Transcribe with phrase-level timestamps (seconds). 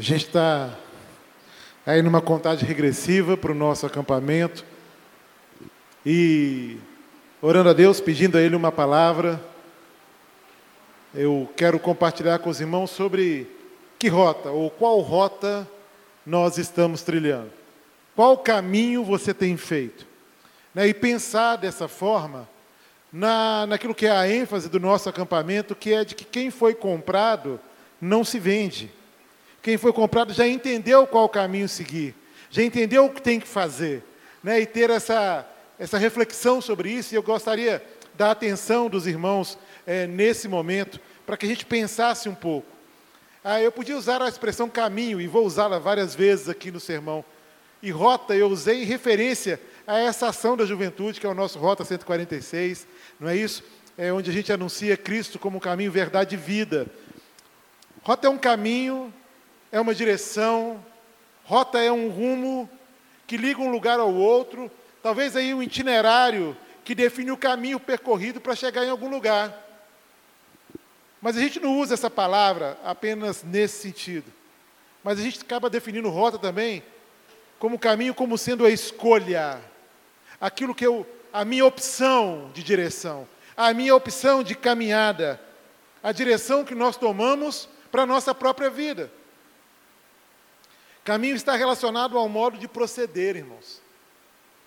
[0.00, 0.78] A gente está
[1.84, 4.64] aí numa contagem regressiva para o nosso acampamento
[6.06, 6.78] e
[7.42, 9.38] orando a Deus, pedindo a Ele uma palavra.
[11.14, 13.46] Eu quero compartilhar com os irmãos sobre
[13.98, 15.68] que rota ou qual rota
[16.24, 17.50] nós estamos trilhando.
[18.16, 20.06] Qual caminho você tem feito?
[20.74, 22.48] Né, e pensar dessa forma
[23.12, 26.74] na, naquilo que é a ênfase do nosso acampamento, que é de que quem foi
[26.74, 27.60] comprado
[28.00, 28.98] não se vende.
[29.62, 32.14] Quem foi comprado já entendeu qual caminho seguir,
[32.50, 34.02] já entendeu o que tem que fazer,
[34.42, 34.60] né?
[34.60, 35.46] E ter essa,
[35.78, 37.82] essa reflexão sobre isso, e eu gostaria
[38.14, 42.66] da atenção dos irmãos é, nesse momento, para que a gente pensasse um pouco.
[43.44, 47.24] Ah, eu podia usar a expressão caminho, e vou usá-la várias vezes aqui no sermão.
[47.82, 51.58] E rota eu usei em referência a essa ação da juventude, que é o nosso
[51.58, 52.86] Rota 146,
[53.18, 53.64] não é isso?
[53.96, 56.86] É onde a gente anuncia Cristo como caminho, verdade e vida.
[58.02, 59.12] Rota é um caminho
[59.72, 60.84] é uma direção,
[61.44, 62.68] rota é um rumo
[63.26, 64.70] que liga um lugar ao outro,
[65.02, 69.56] talvez aí um itinerário que define o caminho percorrido para chegar em algum lugar.
[71.22, 74.32] Mas a gente não usa essa palavra apenas nesse sentido.
[75.04, 76.82] Mas a gente acaba definindo rota também
[77.58, 79.60] como caminho como sendo a escolha,
[80.40, 85.38] aquilo que eu, a minha opção de direção, a minha opção de caminhada,
[86.02, 89.12] a direção que nós tomamos para a nossa própria vida.
[91.04, 93.80] Caminho está relacionado ao modo de proceder, irmãos.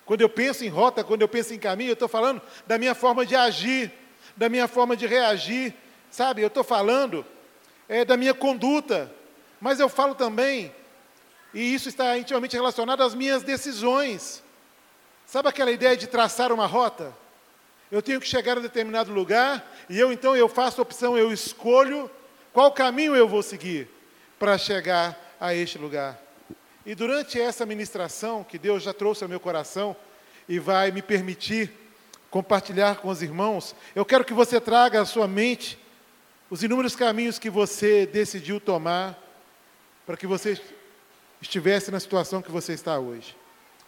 [0.06, 2.94] Quando eu penso em rota, quando eu penso em caminho, eu estou falando da minha
[2.94, 3.92] forma de agir,
[4.36, 5.74] da minha forma de reagir,
[6.12, 6.42] sabe?
[6.42, 7.26] Eu estou falando
[7.88, 9.14] é, da minha conduta,
[9.62, 10.74] mas eu falo também,
[11.54, 14.44] e isso está intimamente relacionado às minhas decisões.
[15.26, 17.16] Sabe aquela ideia de traçar uma rota?
[17.92, 21.32] Eu tenho que chegar a determinado lugar e eu então eu faço a opção, eu
[21.32, 22.10] escolho
[22.52, 23.88] qual caminho eu vou seguir
[24.40, 26.18] para chegar a este lugar.
[26.86, 29.94] E durante essa ministração que Deus já trouxe ao meu coração
[30.48, 31.70] e vai me permitir
[32.32, 35.78] compartilhar com os irmãos, eu quero que você traga à sua mente
[36.50, 39.22] os inúmeros caminhos que você decidiu tomar
[40.06, 40.58] para que você
[41.42, 43.36] estivesse na situação que você está hoje.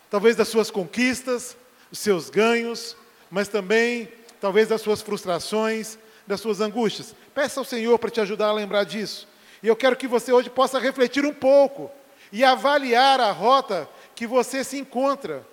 [0.09, 1.55] Talvez das suas conquistas,
[1.89, 2.97] os seus ganhos,
[3.31, 4.09] mas também
[4.41, 7.15] talvez das suas frustrações, das suas angústias.
[7.33, 9.25] Peça ao Senhor para te ajudar a lembrar disso.
[9.65, 11.89] E eu quero que você hoje possa refletir um pouco
[12.31, 15.43] e avaliar a rota que você se encontra.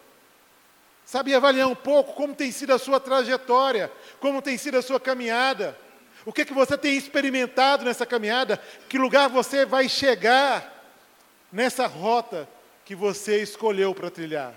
[1.06, 3.90] Sabe, avaliar um pouco como tem sido a sua trajetória,
[4.20, 5.78] como tem sido a sua caminhada,
[6.26, 10.92] o que, que você tem experimentado nessa caminhada, que lugar você vai chegar
[11.50, 12.46] nessa rota
[12.84, 14.52] que você escolheu para trilhar.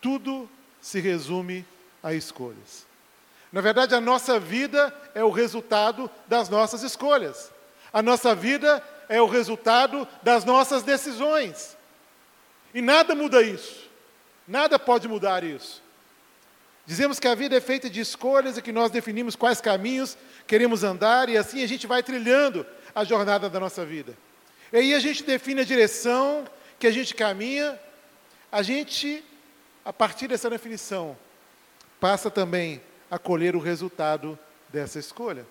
[0.00, 0.48] Tudo
[0.80, 1.66] se resume
[2.04, 2.85] a escolhas.
[3.56, 7.50] Na verdade, a nossa vida é o resultado das nossas escolhas.
[7.90, 11.74] A nossa vida é o resultado das nossas decisões.
[12.74, 13.88] E nada muda isso.
[14.46, 15.82] Nada pode mudar isso.
[16.84, 20.84] Dizemos que a vida é feita de escolhas e que nós definimos quais caminhos queremos
[20.84, 24.14] andar e assim a gente vai trilhando a jornada da nossa vida.
[24.70, 26.44] E aí a gente define a direção
[26.78, 27.80] que a gente caminha,
[28.52, 29.24] a gente,
[29.82, 31.16] a partir dessa definição,
[31.98, 35.46] passa também a colher o resultado dessa escolha.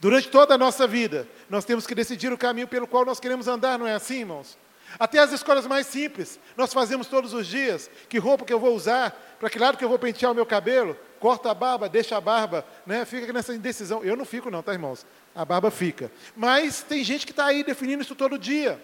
[0.00, 3.46] Durante toda a nossa vida, nós temos que decidir o caminho pelo qual nós queremos
[3.46, 4.58] andar, não é assim, irmãos?
[4.98, 7.90] Até as escolhas mais simples, nós fazemos todos os dias.
[8.08, 9.10] Que roupa que eu vou usar?
[9.38, 10.96] Para que lado que eu vou pentear o meu cabelo?
[11.18, 13.04] Corta a barba, deixa a barba, né?
[13.04, 14.04] Fica nessa indecisão.
[14.04, 15.06] Eu não fico não, tá, irmãos?
[15.34, 16.10] A barba fica.
[16.36, 18.82] Mas tem gente que está aí definindo isso todo dia.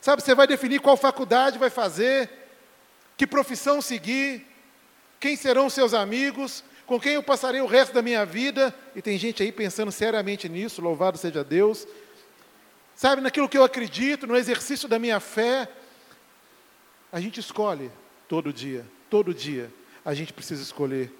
[0.00, 2.30] Sabe, você vai definir qual faculdade vai fazer,
[3.16, 4.46] que profissão seguir,
[5.20, 9.16] quem serão seus amigos, com quem eu passarei o resto da minha vida, e tem
[9.16, 11.86] gente aí pensando seriamente nisso, louvado seja Deus.
[12.96, 15.68] Sabe, naquilo que eu acredito, no exercício da minha fé,
[17.12, 17.92] a gente escolhe
[18.26, 19.72] todo dia, todo dia,
[20.04, 21.14] a gente precisa escolher.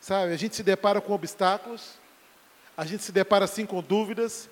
[0.00, 1.92] Sabe, a gente se depara com obstáculos,
[2.76, 4.50] a gente se depara sim com dúvidas,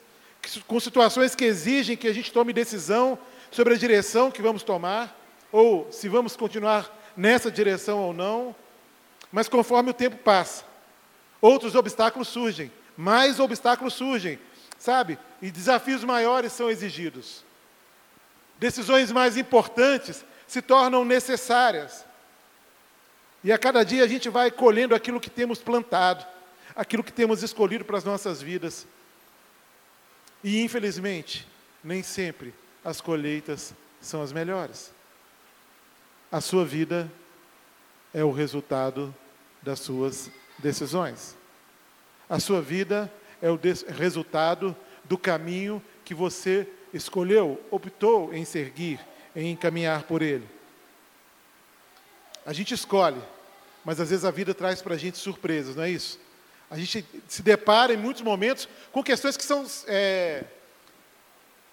[0.68, 3.18] com situações que exigem que a gente tome decisão
[3.50, 5.20] sobre a direção que vamos tomar,
[5.50, 8.61] ou se vamos continuar nessa direção ou não.
[9.32, 10.64] Mas conforme o tempo passa,
[11.40, 14.38] outros obstáculos surgem, mais obstáculos surgem,
[14.78, 15.18] sabe?
[15.40, 17.42] E desafios maiores são exigidos.
[18.58, 22.04] Decisões mais importantes se tornam necessárias.
[23.42, 26.24] E a cada dia a gente vai colhendo aquilo que temos plantado,
[26.76, 28.86] aquilo que temos escolhido para as nossas vidas.
[30.44, 31.48] E infelizmente,
[31.82, 34.92] nem sempre as colheitas são as melhores.
[36.30, 37.10] A sua vida
[38.12, 39.14] é o resultado
[39.62, 41.36] das suas decisões.
[42.28, 49.00] A sua vida é o resultado do caminho que você escolheu, optou em seguir,
[49.34, 50.48] em caminhar por ele.
[52.44, 53.20] A gente escolhe,
[53.84, 56.18] mas às vezes a vida traz para a gente surpresas, não é isso?
[56.70, 60.44] A gente se depara em muitos momentos com questões que são é,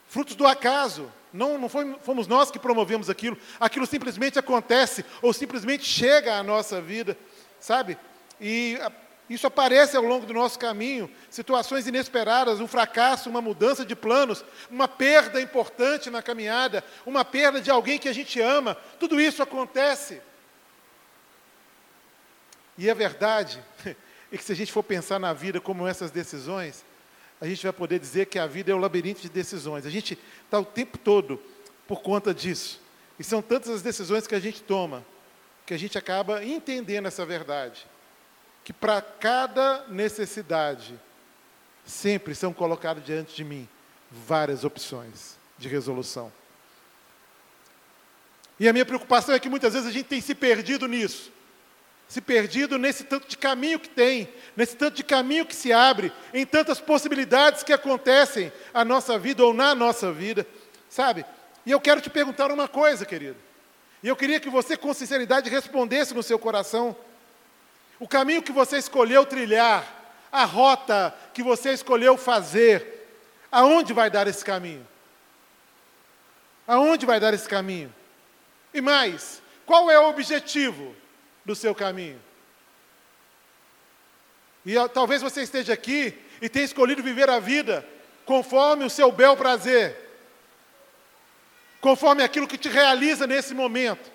[0.10, 1.10] frutos do acaso.
[1.32, 3.38] Não, não fomos nós que promovemos aquilo.
[3.60, 7.18] Aquilo simplesmente acontece ou simplesmente chega à nossa vida,
[7.60, 7.98] sabe?
[8.40, 8.92] E a,
[9.30, 14.44] isso aparece ao longo do nosso caminho, situações inesperadas, um fracasso, uma mudança de planos,
[14.72, 18.76] uma perda importante na caminhada, uma perda de alguém que a gente ama.
[19.00, 20.20] Tudo isso acontece.
[22.76, 23.94] E é verdade é
[24.38, 26.84] que se a gente for pensar na vida como essas decisões,
[27.40, 29.86] a gente vai poder dizer que a vida é um labirinto de decisões.
[29.86, 31.40] A gente está o tempo todo
[31.88, 32.82] por conta disso.
[33.20, 35.06] E são tantas as decisões que a gente toma,
[35.70, 37.86] que a gente acaba entendendo essa verdade
[38.64, 41.00] que para cada necessidade
[41.86, 43.70] sempre são colocadas diante de mim
[44.10, 46.34] várias opções de resolução.
[48.60, 51.32] E a minha preocupação é que muitas vezes a gente tem se perdido nisso.
[52.08, 54.28] Se perdido nesse tanto de caminho que tem,
[54.58, 59.46] nesse tanto de caminho que se abre, em tantas possibilidades que acontecem à nossa vida
[59.46, 60.48] ou na nossa vida,
[60.90, 61.24] sabe?
[61.64, 63.49] E eu quero te perguntar uma coisa, querido.
[64.02, 66.96] E eu queria que você, com sinceridade, respondesse no seu coração
[68.00, 69.86] o caminho que você escolheu trilhar,
[70.32, 73.08] a rota que você escolheu fazer,
[73.52, 74.88] aonde vai dar esse caminho?
[76.66, 77.94] Aonde vai dar esse caminho?
[78.74, 80.96] E mais, qual é o objetivo
[81.44, 82.22] do seu caminho?
[84.66, 87.86] E talvez você esteja aqui e tenha escolhido viver a vida
[88.26, 90.09] conforme o seu bel prazer,
[91.82, 94.12] conforme aquilo que te realiza nesse momento.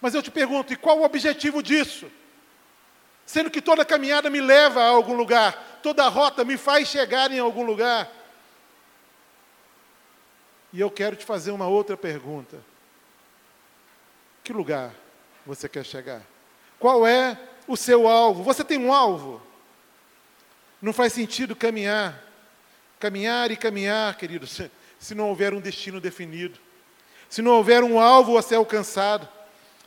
[0.00, 2.10] Mas eu te pergunto, e qual o objetivo disso?
[3.24, 7.38] Sendo que toda caminhada me leva a algum lugar, toda rota me faz chegar em
[7.38, 8.10] algum lugar.
[10.72, 12.62] E eu quero te fazer uma outra pergunta.
[14.44, 14.92] Que lugar
[15.44, 16.22] você quer chegar?
[16.78, 18.42] Qual é o seu alvo?
[18.42, 19.42] Você tem um alvo?
[20.80, 22.22] Não faz sentido caminhar,
[23.00, 24.60] caminhar e caminhar, queridos,
[24.98, 26.58] se não houver um destino definido,
[27.28, 29.28] se não houver um alvo a ser alcançado.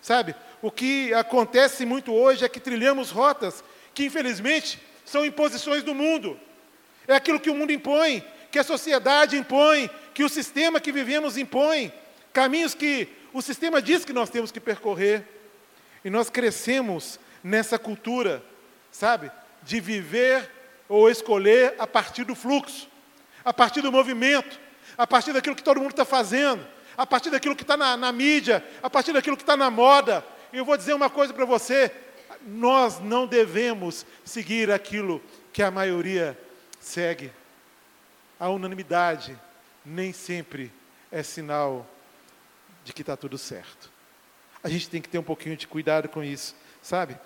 [0.01, 0.35] Sabe?
[0.61, 3.63] O que acontece muito hoje é que trilhamos rotas
[3.94, 6.39] que, infelizmente, são imposições do mundo.
[7.07, 11.38] É aquilo que o mundo impõe, que a sociedade impõe, que o sistema que vivemos
[11.38, 11.91] impõe,
[12.31, 15.25] caminhos que o sistema diz que nós temos que percorrer.
[16.03, 18.44] E nós crescemos nessa cultura,
[18.91, 19.31] sabe?
[19.63, 20.50] De viver
[20.88, 22.88] ou escolher a partir do fluxo,
[23.44, 24.59] a partir do movimento,
[24.97, 26.65] a partir daquilo que todo mundo está fazendo
[27.00, 30.21] a partir daquilo que está na, na mídia, a partir daquilo que está na moda.
[30.51, 31.89] E eu vou dizer uma coisa para você:
[32.45, 36.38] nós não devemos seguir aquilo que a maioria
[36.77, 37.31] segue.
[38.38, 39.39] A unanimidade
[39.86, 40.74] nem sempre
[41.09, 41.88] é sinal
[42.83, 43.89] de que está tudo certo.
[44.62, 47.18] A gente tem que ter um pouquinho de cuidado com isso, sabe?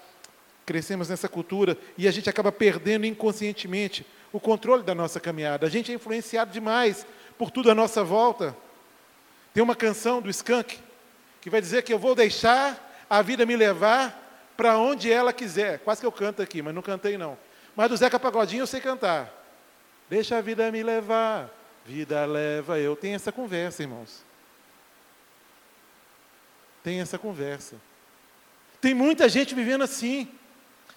[0.68, 5.66] Crescemos nessa cultura e a gente acaba perdendo inconscientemente o controle da nossa caminhada.
[5.66, 7.08] A gente é influenciado demais
[7.38, 8.56] por tudo à nossa volta.
[9.54, 10.80] Tem uma canção do Skank
[11.42, 14.20] que vai dizer que eu vou deixar a vida me levar
[14.56, 15.80] para onde ela quiser.
[15.80, 17.38] Quase que eu canto aqui, mas não cantei não.
[17.76, 19.32] Mas do Zeca Pagodinho eu sei cantar.
[20.10, 21.50] Deixa a vida me levar,
[21.86, 22.96] vida leva eu.
[22.96, 24.24] Tem essa conversa, irmãos.
[26.84, 27.78] Tem essa conversa.
[28.80, 30.28] Tem muita gente vivendo assim,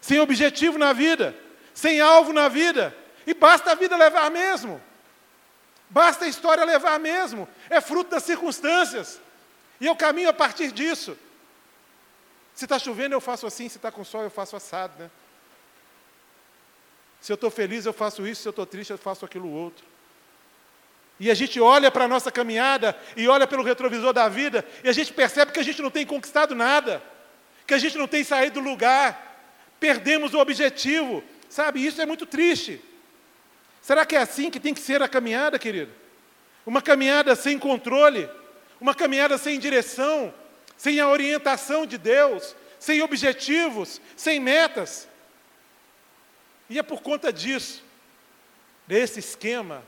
[0.00, 1.37] sem objetivo na vida,
[1.72, 2.96] sem alvo na vida,
[3.26, 4.80] e basta a vida levar mesmo.
[5.88, 7.49] Basta a história levar mesmo.
[7.71, 9.21] É fruto das circunstâncias.
[9.81, 11.16] E eu caminho a partir disso.
[12.55, 13.69] Se está chovendo, eu faço assim.
[13.69, 14.95] Se está com sol, eu faço assado.
[14.99, 15.11] Né?
[17.21, 18.43] Se eu estou feliz, eu faço isso.
[18.43, 19.85] Se eu estou triste, eu faço aquilo outro.
[21.19, 24.88] E a gente olha para a nossa caminhada e olha pelo retrovisor da vida e
[24.88, 27.02] a gente percebe que a gente não tem conquistado nada,
[27.66, 29.35] que a gente não tem saído do lugar,
[29.81, 31.85] perdemos o objetivo, sabe?
[31.85, 32.83] Isso é muito triste.
[33.87, 35.93] Será que é assim que tem que ser a caminhada, querido?
[36.66, 38.28] Uma caminhada sem controle,
[38.81, 40.35] uma caminhada sem direção,
[40.76, 45.07] sem a orientação de Deus, sem objetivos, sem metas.
[46.69, 47.81] E é por conta disso,
[48.88, 49.85] desse esquema,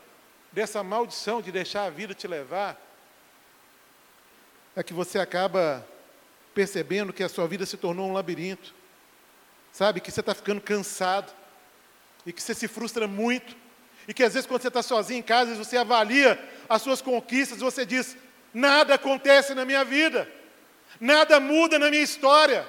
[0.52, 2.80] dessa maldição de deixar a vida te levar,
[4.76, 5.84] é que você acaba
[6.54, 8.72] percebendo que a sua vida se tornou um labirinto.
[9.72, 10.00] Sabe?
[10.00, 11.32] Que você está ficando cansado
[12.24, 13.66] e que você se frustra muito
[14.08, 17.60] e que às vezes, quando você está sozinho em casa, você avalia as suas conquistas,
[17.60, 18.16] você diz:
[18.54, 20.26] nada acontece na minha vida,
[20.98, 22.66] nada muda na minha história,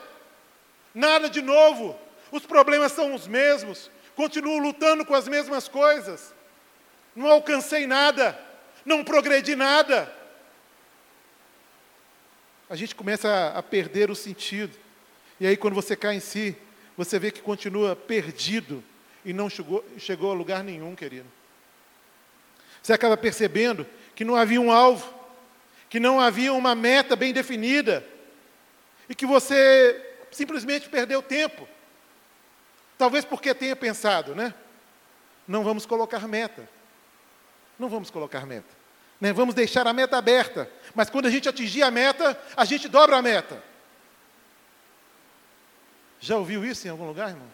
[0.93, 1.97] nada de novo,
[2.29, 6.33] os problemas são os mesmos, continuo lutando com as mesmas coisas,
[7.15, 8.37] não alcancei nada,
[8.85, 10.13] não progredi nada.
[12.69, 14.77] A gente começa a perder o sentido.
[15.39, 16.55] E aí, quando você cai em si,
[16.95, 18.83] você vê que continua perdido
[19.23, 21.27] e não chegou, chegou a lugar nenhum, querido.
[22.81, 23.85] Você acaba percebendo
[24.15, 25.13] que não havia um alvo,
[25.89, 28.05] que não havia uma meta bem definida,
[29.07, 31.67] e que você simplesmente perdeu tempo.
[32.97, 34.53] Talvez porque tenha pensado, né?
[35.47, 36.69] Não vamos colocar meta.
[37.77, 38.77] Não vamos colocar meta.
[39.19, 39.33] Né?
[39.33, 40.69] Vamos deixar a meta aberta.
[40.93, 43.61] Mas quando a gente atingir a meta, a gente dobra a meta.
[46.19, 47.47] Já ouviu isso em algum lugar, irmão?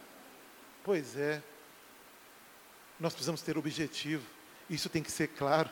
[0.84, 1.42] Pois é.
[3.00, 4.24] Nós precisamos ter objetivo.
[4.70, 5.70] Isso tem que ser claro.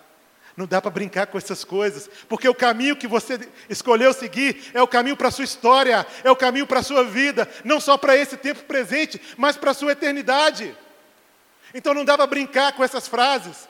[0.55, 4.81] Não dá para brincar com essas coisas, porque o caminho que você escolheu seguir é
[4.81, 7.97] o caminho para a sua história, é o caminho para a sua vida, não só
[7.97, 10.75] para esse tempo presente, mas para a sua eternidade.
[11.73, 13.67] Então não dá para brincar com essas frases,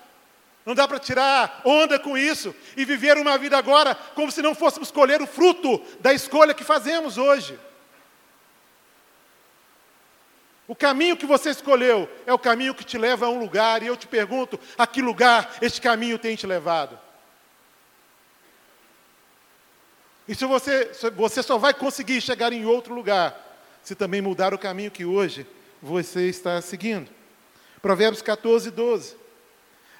[0.65, 4.53] não dá para tirar onda com isso e viver uma vida agora como se não
[4.53, 7.57] fôssemos colher o fruto da escolha que fazemos hoje.
[10.67, 13.87] O caminho que você escolheu é o caminho que te leva a um lugar, e
[13.87, 16.97] eu te pergunto: a que lugar este caminho tem te levado?
[20.27, 23.37] E se você, você só vai conseguir chegar em outro lugar
[23.83, 25.45] se também mudar o caminho que hoje
[25.81, 27.11] você está seguindo.
[27.81, 29.17] Provérbios 14, 12.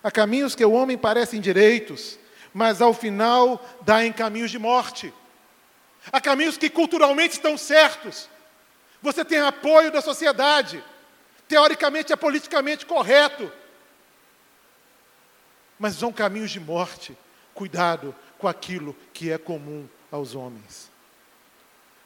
[0.02, 2.18] Há caminhos que o homem parecem direitos,
[2.54, 5.14] mas ao final dá em caminhos de morte.
[6.10, 8.30] Há caminhos que culturalmente estão certos,
[9.04, 10.82] você tem apoio da sociedade.
[11.46, 13.52] Teoricamente é politicamente correto.
[15.78, 17.16] Mas são caminhos de morte.
[17.54, 20.90] Cuidado com aquilo que é comum aos homens.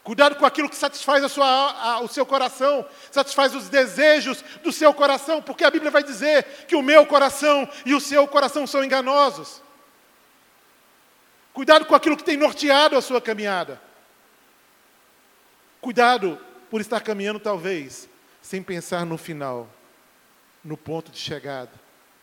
[0.04, 4.72] Cuidado com aquilo que satisfaz a sua, a, o seu coração, satisfaz os desejos do
[4.72, 8.66] seu coração, porque a Bíblia vai dizer que o meu coração e o seu coração
[8.66, 9.62] são enganosos.
[11.54, 13.80] Cuidado com aquilo que tem norteado a sua caminhada.
[15.80, 18.10] Cuidado por estar caminhando, talvez,
[18.42, 19.70] sem pensar no final,
[20.64, 21.72] no ponto de chegada,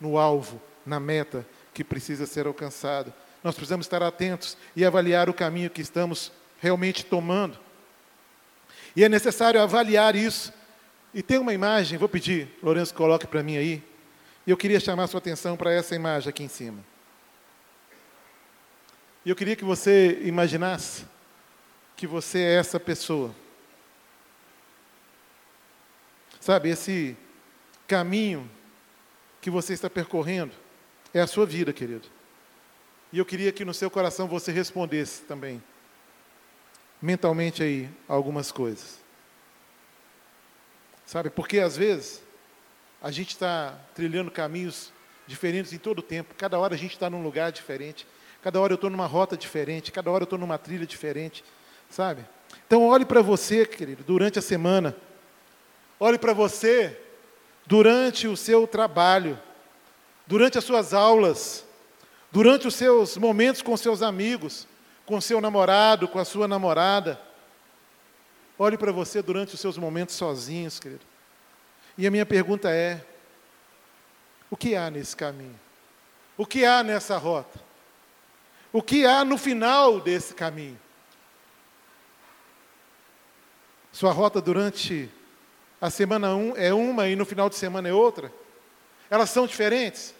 [0.00, 3.12] no alvo, na meta que precisa ser alcançado.
[3.42, 7.58] Nós precisamos estar atentos e avaliar o caminho que estamos realmente tomando.
[8.96, 10.52] E é necessário avaliar isso.
[11.12, 13.82] E tem uma imagem, vou pedir, Lourenço, coloque para mim aí.
[14.46, 16.84] E eu queria chamar sua atenção para essa imagem aqui em cima.
[19.24, 21.06] E eu queria que você imaginasse
[21.96, 23.34] que você é essa pessoa.
[26.44, 27.16] Sabe, esse
[27.88, 28.50] caminho
[29.40, 30.52] que você está percorrendo
[31.14, 32.06] é a sua vida, querido.
[33.10, 35.62] E eu queria que no seu coração você respondesse também,
[37.00, 38.98] mentalmente aí, algumas coisas.
[41.06, 42.22] Sabe, porque às vezes
[43.00, 44.92] a gente está trilhando caminhos
[45.26, 48.06] diferentes em todo o tempo, cada hora a gente está num lugar diferente,
[48.42, 51.42] cada hora eu estou numa rota diferente, cada hora eu estou numa trilha diferente,
[51.88, 52.22] sabe?
[52.66, 54.94] Então olhe para você, querido, durante a semana.
[55.98, 57.00] Olhe para você
[57.66, 59.40] durante o seu trabalho,
[60.26, 61.64] durante as suas aulas,
[62.30, 64.66] durante os seus momentos com seus amigos,
[65.06, 67.20] com seu namorado, com a sua namorada.
[68.58, 71.04] Olhe para você durante os seus momentos sozinhos, querido.
[71.96, 73.04] E a minha pergunta é:
[74.50, 75.58] o que há nesse caminho?
[76.36, 77.60] O que há nessa rota?
[78.72, 80.78] O que há no final desse caminho?
[83.92, 85.08] Sua rota durante
[85.84, 88.32] a semana um é uma e no final de semana é outra?
[89.10, 90.14] Elas são diferentes?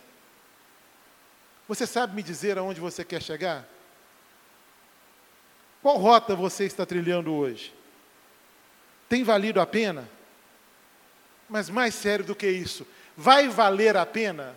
[1.66, 3.66] Você sabe me dizer aonde você quer chegar?
[5.80, 7.75] Qual rota você está trilhando hoje?
[9.09, 10.06] Tem valido a pena?
[11.49, 14.54] Mas mais sério do que isso, vai valer a pena?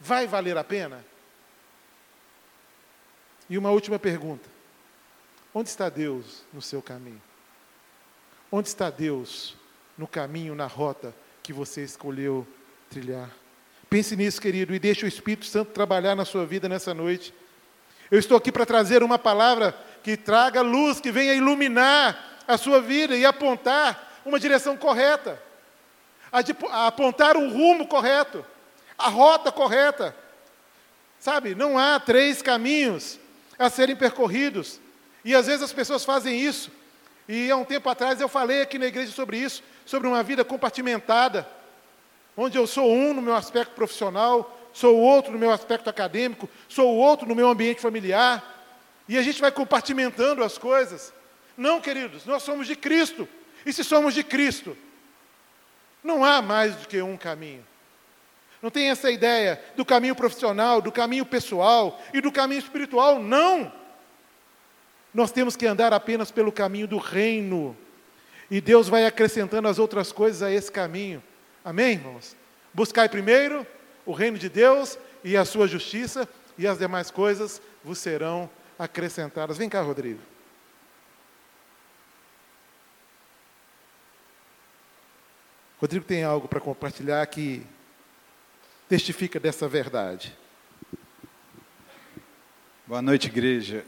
[0.00, 1.04] Vai valer a pena?
[3.46, 4.48] E uma última pergunta:
[5.52, 7.20] onde está Deus no seu caminho?
[8.50, 9.60] Onde está Deus
[9.96, 12.46] no caminho, na rota que você escolheu
[12.88, 13.30] trilhar.
[13.90, 17.34] Pense nisso, querido, e deixe o Espírito Santo trabalhar na sua vida nessa noite.
[18.10, 22.80] Eu estou aqui para trazer uma palavra que traga luz, que venha iluminar a sua
[22.80, 25.40] vida e apontar uma direção correta,
[26.30, 28.44] a apontar um rumo correto,
[28.96, 30.14] a rota correta.
[31.18, 33.18] Sabe, não há três caminhos
[33.58, 34.80] a serem percorridos.
[35.24, 36.70] E às vezes as pessoas fazem isso.
[37.28, 40.44] E há um tempo atrás eu falei aqui na igreja sobre isso sobre uma vida
[40.44, 41.46] compartimentada,
[42.36, 46.94] onde eu sou um no meu aspecto profissional, sou outro no meu aspecto acadêmico, sou
[46.96, 48.42] outro no meu ambiente familiar,
[49.08, 51.12] e a gente vai compartimentando as coisas.
[51.56, 53.28] Não, queridos, nós somos de Cristo.
[53.64, 54.76] E se somos de Cristo,
[56.02, 57.64] Não há mais do que um caminho.
[58.60, 63.72] Não tem essa ideia do caminho profissional, do caminho pessoal e do caminho espiritual, não.
[65.14, 67.76] Nós temos que andar apenas pelo caminho do reino.
[68.52, 71.22] E Deus vai acrescentando as outras coisas a esse caminho.
[71.64, 72.36] Amém, irmãos?
[72.74, 73.66] Buscai primeiro
[74.04, 76.28] o reino de Deus e a sua justiça,
[76.58, 79.56] e as demais coisas vos serão acrescentadas.
[79.56, 80.20] Vem cá, Rodrigo.
[85.80, 87.66] Rodrigo tem algo para compartilhar que
[88.86, 90.36] testifica dessa verdade.
[92.86, 93.82] Boa noite, igreja.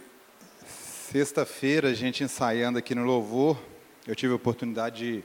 [0.66, 3.58] Sexta-feira, a gente ensaiando aqui no Louvor,
[4.06, 5.24] eu tive a oportunidade de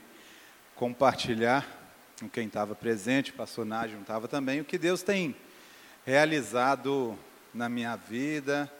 [0.74, 1.66] compartilhar
[2.18, 5.36] com quem estava presente, pastor Nádio não estava também, o que Deus tem
[6.04, 7.18] realizado
[7.52, 8.72] na minha vida,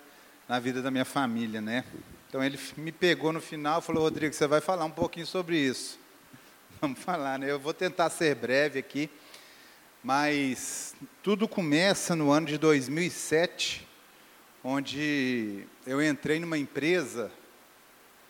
[0.49, 1.85] na vida da minha família, né?
[2.29, 5.59] Então ele me pegou no final e falou, Rodrigo, você vai falar um pouquinho sobre
[5.59, 5.99] isso.
[6.81, 7.51] Vamos falar, né?
[7.51, 9.11] Eu vou tentar ser breve aqui,
[10.03, 13.87] mas tudo começa no ano de 2007,
[14.65, 17.31] onde eu entrei numa empresa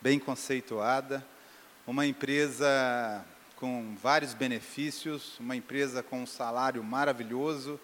[0.03, 1.25] bem conceituada,
[1.91, 3.25] uma empresa
[3.57, 7.81] com vários benefícios, uma empresa com um salário maravilhoso.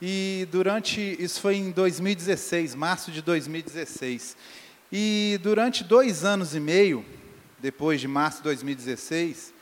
[0.00, 4.36] E durante, isso foi em 2016, março de 2016.
[4.90, 7.04] E durante dois anos e meio,
[7.60, 9.54] depois de março de 2016,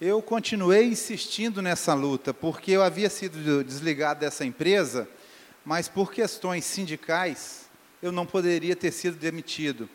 [0.00, 5.08] eu continuei insistindo nessa luta, porque eu havia sido desligado dessa empresa,
[5.64, 7.70] mas por questões sindicais
[8.02, 9.88] eu não poderia ter sido demitido.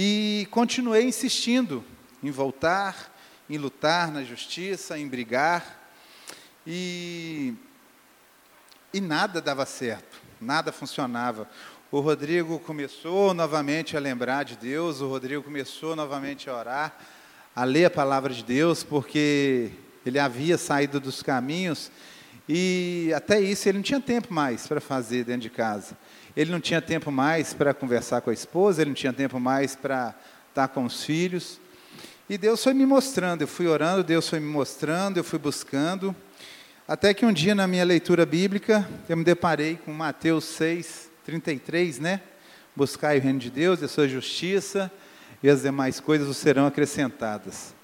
[0.00, 1.84] E continuei insistindo
[2.22, 3.12] em voltar,
[3.50, 5.90] em lutar na justiça, em brigar,
[6.64, 7.52] e,
[8.94, 11.50] e nada dava certo, nada funcionava.
[11.90, 16.96] O Rodrigo começou novamente a lembrar de Deus, o Rodrigo começou novamente a orar,
[17.52, 19.72] a ler a palavra de Deus, porque
[20.06, 21.90] ele havia saído dos caminhos
[22.48, 25.98] e até isso ele não tinha tempo mais para fazer dentro de casa.
[26.38, 29.74] Ele não tinha tempo mais para conversar com a esposa, ele não tinha tempo mais
[29.74, 30.14] para
[30.50, 31.58] estar com os filhos.
[32.30, 36.14] E Deus foi me mostrando, eu fui orando, Deus foi me mostrando, eu fui buscando.
[36.86, 41.98] Até que um dia na minha leitura bíblica, eu me deparei com Mateus 6, 33,
[41.98, 42.20] né?
[42.76, 44.92] Buscai o reino de Deus e a sua justiça,
[45.42, 47.74] e as demais coisas serão acrescentadas.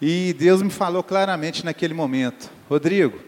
[0.00, 3.18] E Deus me falou claramente naquele momento: Rodrigo,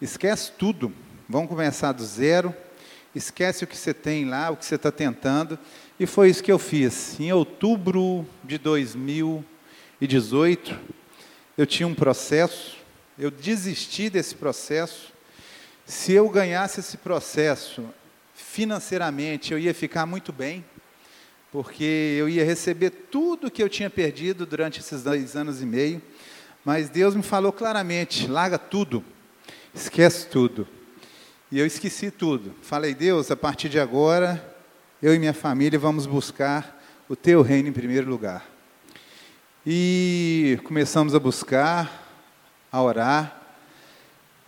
[0.00, 0.92] esquece tudo,
[1.28, 2.54] vamos começar do zero,
[3.14, 5.56] esquece o que você tem lá, o que você está tentando.
[5.98, 7.20] E foi isso que eu fiz.
[7.20, 10.76] Em outubro de 2018,
[11.56, 12.76] eu tinha um processo,
[13.18, 15.12] eu desisti desse processo.
[15.86, 17.84] Se eu ganhasse esse processo
[18.34, 20.64] financeiramente, eu ia ficar muito bem
[21.54, 26.02] porque eu ia receber tudo que eu tinha perdido durante esses dois anos e meio,
[26.64, 29.04] mas Deus me falou claramente: larga tudo,
[29.72, 30.66] esquece tudo.
[31.54, 32.52] E eu esqueci tudo.
[32.62, 34.44] Falei, Deus, a partir de agora,
[35.00, 38.44] eu e minha família vamos buscar o teu reino em primeiro lugar.
[39.64, 42.10] E começamos a buscar,
[42.72, 43.40] a orar.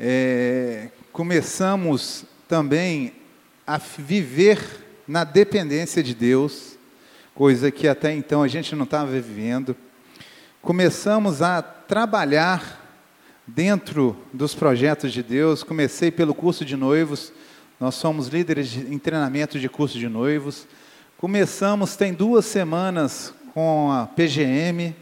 [0.00, 3.12] É, começamos também
[3.64, 4.58] a viver
[5.06, 6.76] na dependência de Deus,
[7.36, 9.76] coisa que até então a gente não estava vivendo.
[10.60, 12.85] Começamos a trabalhar
[13.46, 15.62] dentro dos projetos de Deus.
[15.62, 17.32] Comecei pelo curso de noivos,
[17.78, 20.66] nós somos líderes de, em treinamento de curso de noivos.
[21.16, 24.94] Começamos, tem duas semanas com a PGM,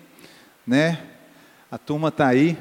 [0.67, 1.01] né?
[1.71, 2.57] A turma está aí.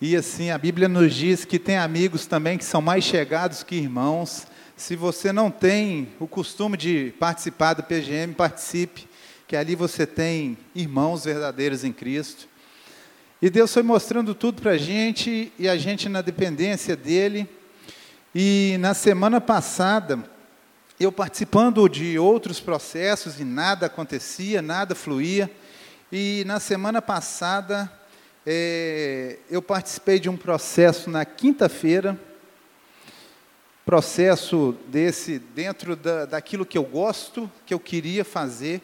[0.00, 3.74] E assim, a Bíblia nos diz que tem amigos também que são mais chegados que
[3.74, 4.46] irmãos.
[4.76, 9.06] Se você não tem o costume de participar do PGM, participe,
[9.46, 12.48] que ali você tem irmãos verdadeiros em Cristo.
[13.42, 17.48] E Deus foi mostrando tudo para a gente, e a gente na dependência dEle.
[18.34, 20.22] E na semana passada,
[20.98, 25.50] eu participando de outros processos e nada acontecia, nada fluía.
[26.12, 27.90] E na semana passada,
[28.44, 32.20] é, eu participei de um processo na quinta-feira,
[33.86, 38.82] processo desse dentro da, daquilo que eu gosto, que eu queria fazer,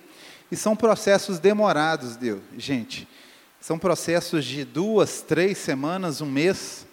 [0.51, 3.07] e são processos demorados, Deus, gente.
[3.67, 6.87] São processos de duas, três semanas, um mês,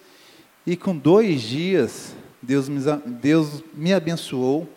[0.66, 4.68] e com dois dias, Deus me, Deus me abençoou.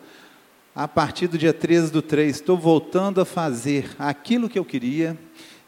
[0.72, 5.18] A partir do dia 13 do 3, estou voltando a fazer aquilo que eu queria.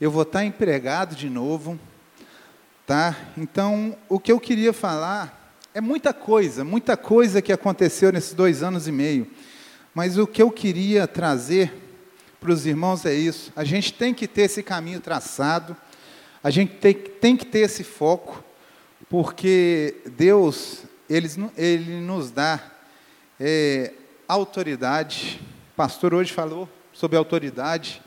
[0.01, 1.77] Eu vou estar empregado de novo,
[2.87, 3.17] tá?
[3.37, 8.63] Então, o que eu queria falar é muita coisa, muita coisa que aconteceu nesses dois
[8.63, 9.27] anos e meio.
[9.93, 11.75] Mas o que eu queria trazer
[12.39, 13.53] para os irmãos é isso.
[13.57, 15.77] A gente tem que ter esse caminho traçado,
[16.43, 18.43] a gente tem, tem que ter esse foco,
[19.09, 22.61] porque Deus, ele, ele nos dá
[23.39, 23.93] é,
[24.27, 25.41] autoridade.
[25.73, 28.03] O pastor hoje falou sobre autoridade.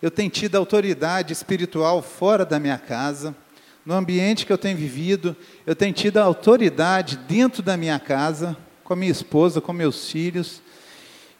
[0.00, 3.34] Eu tenho tido autoridade espiritual fora da minha casa
[3.86, 8.92] no ambiente que eu tenho vivido, eu tenho tido autoridade dentro da minha casa, com
[8.92, 10.60] a minha esposa, com meus filhos.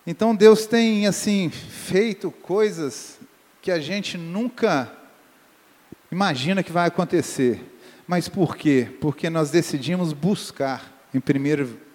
[0.07, 3.19] Então Deus tem assim feito coisas
[3.61, 4.96] que a gente nunca
[6.11, 7.61] imagina que vai acontecer.
[8.07, 8.89] Mas por quê?
[9.01, 11.87] Porque nós decidimos buscar em primeiro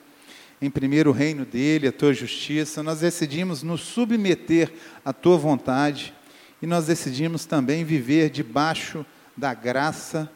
[0.61, 4.71] em primeiro o reino dele, a tua justiça, nós decidimos nos submeter
[5.03, 6.13] à tua vontade
[6.61, 9.03] e nós decidimos também viver debaixo
[9.35, 10.29] da graça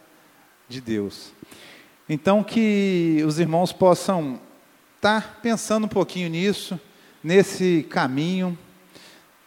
[0.67, 1.31] de Deus.
[2.09, 4.39] Então, que os irmãos possam
[4.95, 6.79] estar tá pensando um pouquinho nisso,
[7.23, 8.57] nesse caminho,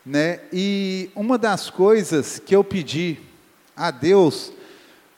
[0.06, 0.40] né?
[0.52, 3.18] E uma das coisas que eu pedi
[3.78, 4.52] a Deus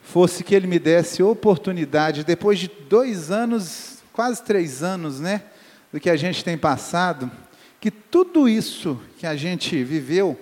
[0.02, 5.42] fosse que Ele me desse oportunidade, depois de dois anos, quase três anos, né?
[5.90, 7.30] Do que a gente tem passado,
[7.80, 10.38] que tudo isso que a gente viveu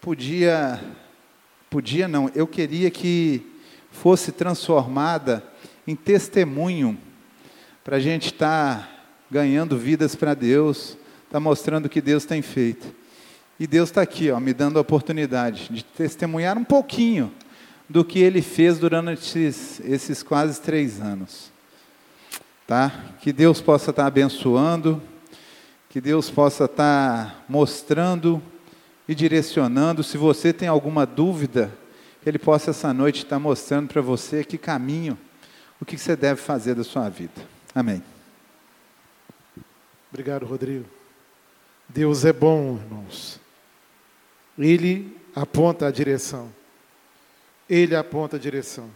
[0.00, 0.80] podia,
[1.68, 3.44] podia não, eu queria que
[3.90, 5.42] fosse transformada
[5.86, 6.96] em testemunho,
[7.82, 8.88] para a gente estar tá
[9.30, 12.99] ganhando vidas para Deus, está mostrando o que Deus tem feito.
[13.60, 17.30] E Deus está aqui, ó, me dando a oportunidade de testemunhar um pouquinho
[17.86, 21.52] do que Ele fez durante esses, esses quase três anos.
[22.66, 22.90] Tá?
[23.20, 25.02] Que Deus possa estar tá abençoando,
[25.90, 28.42] que Deus possa estar tá mostrando
[29.06, 30.02] e direcionando.
[30.02, 31.70] Se você tem alguma dúvida,
[32.22, 35.18] que Ele possa essa noite estar mostrando para você que caminho,
[35.78, 37.42] o que você deve fazer da sua vida.
[37.74, 38.02] Amém.
[40.10, 40.86] Obrigado, Rodrigo.
[41.86, 43.38] Deus é bom, irmãos.
[44.62, 46.52] Ele aponta a direção.
[47.68, 48.90] Ele aponta a direção.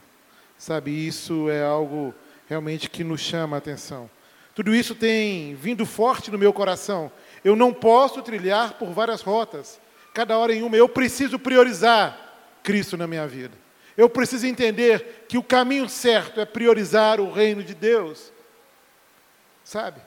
[0.59, 2.14] Sabe, isso é algo
[2.48, 4.11] realmente que nos chama a atenção.
[4.55, 7.11] Tudo isso tem vindo forte no meu coração.
[7.44, 9.81] Eu não posso trilhar por várias rotas,
[10.12, 10.77] cada hora em uma.
[10.77, 12.20] Eu preciso priorizar.
[12.62, 13.53] Cristo na minha vida.
[13.96, 18.33] Eu preciso entender que o caminho certo é priorizar o reino de Deus.
[19.62, 20.00] Sabe?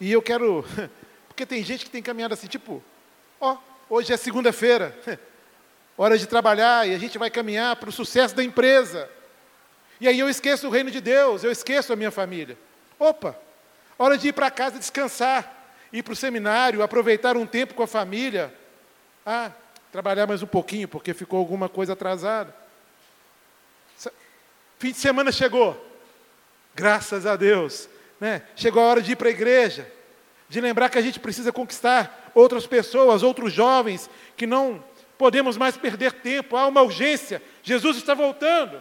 [0.00, 0.64] E eu quero.
[1.28, 2.82] Porque tem gente que tem caminhado assim, tipo,
[3.40, 3.56] ó,
[3.88, 4.96] hoje é segunda-feira,
[5.96, 9.08] hora de trabalhar e a gente vai caminhar para o sucesso da empresa.
[10.00, 12.58] E aí eu esqueço o reino de Deus, eu esqueço a minha família.
[12.98, 13.36] Opa,
[13.98, 17.86] hora de ir para casa descansar, ir para o seminário, aproveitar um tempo com a
[17.86, 18.52] família.
[19.24, 19.50] Ah,
[19.90, 22.54] trabalhar mais um pouquinho, porque ficou alguma coisa atrasada.
[24.78, 25.82] Fim de semana chegou.
[26.74, 27.88] Graças a Deus.
[28.20, 28.42] Né?
[28.54, 29.90] Chegou a hora de ir para a igreja.
[30.48, 34.84] De lembrar que a gente precisa conquistar outras pessoas, outros jovens, que não
[35.16, 36.54] podemos mais perder tempo.
[36.54, 37.42] Há uma urgência.
[37.62, 38.78] Jesus está voltando.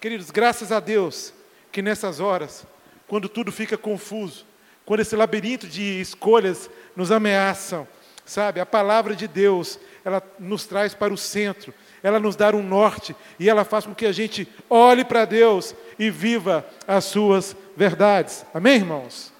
[0.00, 1.34] Queridos, graças a Deus
[1.72, 2.64] que nessas horas,
[3.08, 4.46] quando tudo fica confuso,
[4.86, 7.86] quando esse labirinto de escolhas nos ameaçam,
[8.24, 8.60] sabe?
[8.60, 13.16] A palavra de Deus, ela nos traz para o centro, ela nos dá um norte
[13.40, 18.44] e ela faz com que a gente olhe para Deus e viva as suas verdades.
[18.54, 19.31] Amém, irmãos?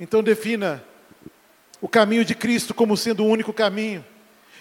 [0.00, 0.82] Então defina
[1.80, 4.04] o caminho de Cristo como sendo o único caminho.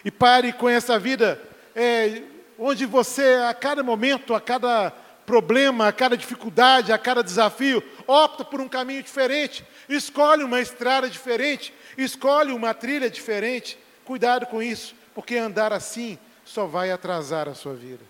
[0.04, 1.42] E pare com essa vida
[1.76, 2.22] é,
[2.58, 4.92] onde você, a cada momento, a cada
[5.26, 11.10] problema, a cada dificuldade, a cada desafio, opta por um caminho diferente, escolhe uma estrada
[11.10, 13.78] diferente, escolhe uma trilha diferente.
[14.06, 18.04] Cuidado com isso, porque andar assim só vai atrasar a sua vida.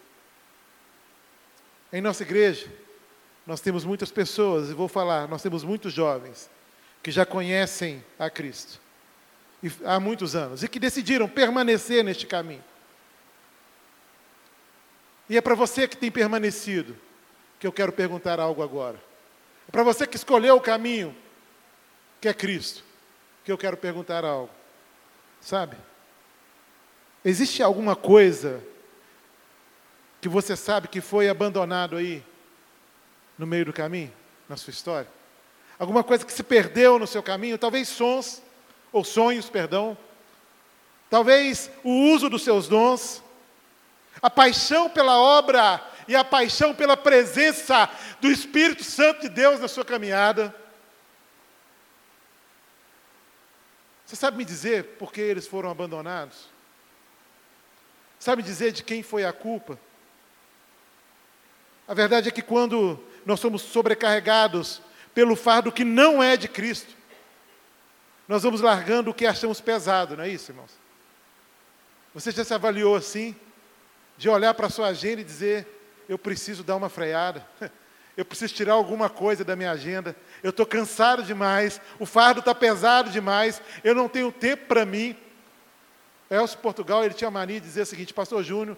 [1.92, 2.72] Em nossa igreja,
[3.48, 6.50] nós temos muitas pessoas, e vou falar, nós temos muitos jovens
[7.08, 8.82] que já conhecem a Cristo
[9.86, 12.62] há muitos anos e que decidiram permanecer neste caminho.
[15.30, 16.98] E é para você que tem permanecido
[17.62, 19.02] que eu quero perguntar algo agora.
[19.70, 21.16] É para você que escolheu o caminho,
[22.20, 22.84] que é Cristo,
[23.46, 24.52] que eu quero perguntar algo.
[25.40, 25.78] Sabe?
[27.24, 28.62] Existe alguma coisa
[30.20, 32.22] que você sabe que foi abandonado aí
[33.38, 34.12] no meio do caminho,
[34.50, 35.17] na sua história?
[35.80, 38.42] Alguma coisa que se perdeu no seu caminho, talvez sons
[38.92, 39.98] ou sonhos, perdão.
[41.10, 43.24] Talvez o uso dos seus dons,
[44.22, 49.68] a paixão pela obra e a paixão pela presença do Espírito Santo de Deus na
[49.68, 50.54] sua caminhada.
[54.06, 56.50] Você sabe me dizer por que eles foram abandonados?
[58.18, 59.78] Sabe dizer de quem foi a culpa?
[61.88, 64.82] A verdade é que quando nós somos sobrecarregados
[65.18, 66.96] pelo fardo que não é de Cristo,
[68.28, 70.70] nós vamos largando o que achamos pesado, não é isso, irmãos?
[72.14, 73.36] Você já se avaliou assim?
[74.16, 75.66] De olhar para a sua agenda e dizer:
[76.08, 77.44] eu preciso dar uma freada,
[78.16, 82.54] eu preciso tirar alguma coisa da minha agenda, eu estou cansado demais, o fardo está
[82.54, 85.16] pesado demais, eu não tenho tempo para mim.
[86.30, 88.78] Elcio Portugal, ele tinha a mania de dizer o seguinte, pastor Júnior,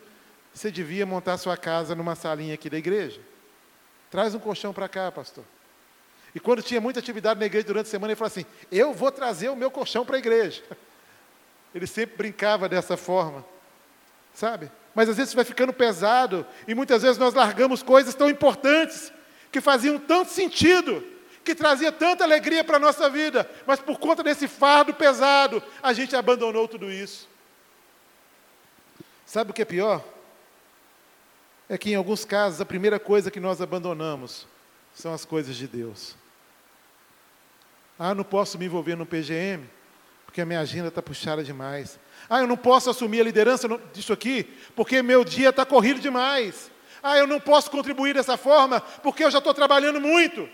[0.54, 3.19] você devia montar sua casa numa salinha aqui da igreja.
[4.10, 5.43] Traz um colchão para cá, pastor.
[6.33, 9.11] E quando tinha muita atividade na igreja durante a semana, ele falava assim: Eu vou
[9.11, 10.63] trazer o meu colchão para a igreja.
[11.73, 13.45] Ele sempre brincava dessa forma,
[14.33, 14.71] sabe?
[14.95, 19.13] Mas às vezes vai ficando pesado, e muitas vezes nós largamos coisas tão importantes,
[19.51, 21.03] que faziam tanto sentido,
[21.43, 25.93] que trazia tanta alegria para a nossa vida, mas por conta desse fardo pesado, a
[25.93, 27.27] gente abandonou tudo isso.
[29.25, 30.03] Sabe o que é pior?
[31.67, 34.47] É que em alguns casos a primeira coisa que nós abandonamos
[34.93, 36.15] são as coisas de Deus.
[37.99, 39.69] Ah, não posso me envolver no PGM,
[40.25, 41.99] porque a minha agenda está puxada demais.
[42.29, 46.71] Ah, eu não posso assumir a liderança disso aqui, porque meu dia está corrido demais.
[47.03, 50.47] Ah, eu não posso contribuir dessa forma, porque eu já estou trabalhando muito.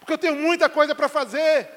[0.00, 1.68] Porque eu tenho muita coisa para fazer.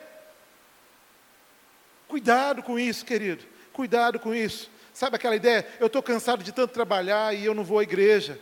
[2.07, 3.43] Cuidado com isso, querido.
[3.73, 4.69] Cuidado com isso.
[4.93, 5.67] Sabe aquela ideia?
[5.79, 8.39] Eu estou cansado de tanto trabalhar e eu não vou à igreja.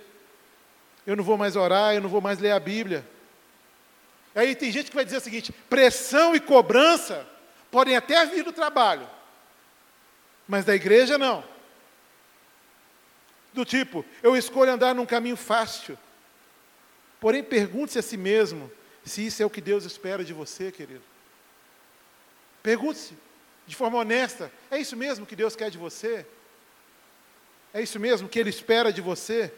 [1.06, 3.04] Eu não vou mais orar, eu não vou mais ler a Bíblia.
[4.40, 7.28] Aí tem gente que vai dizer o seguinte: pressão e cobrança
[7.70, 9.06] podem até vir do trabalho,
[10.48, 11.44] mas da igreja não.
[13.52, 16.00] Do tipo, eu escolho andar num caminho fácil.
[17.20, 18.72] Porém, pergunte-se a si mesmo
[19.04, 21.04] se isso é o que Deus espera de você, querido.
[22.64, 23.18] Pergunte-se
[23.68, 26.26] de forma honesta: é isso mesmo que Deus quer de você?
[27.74, 29.52] É isso mesmo que Ele espera de você?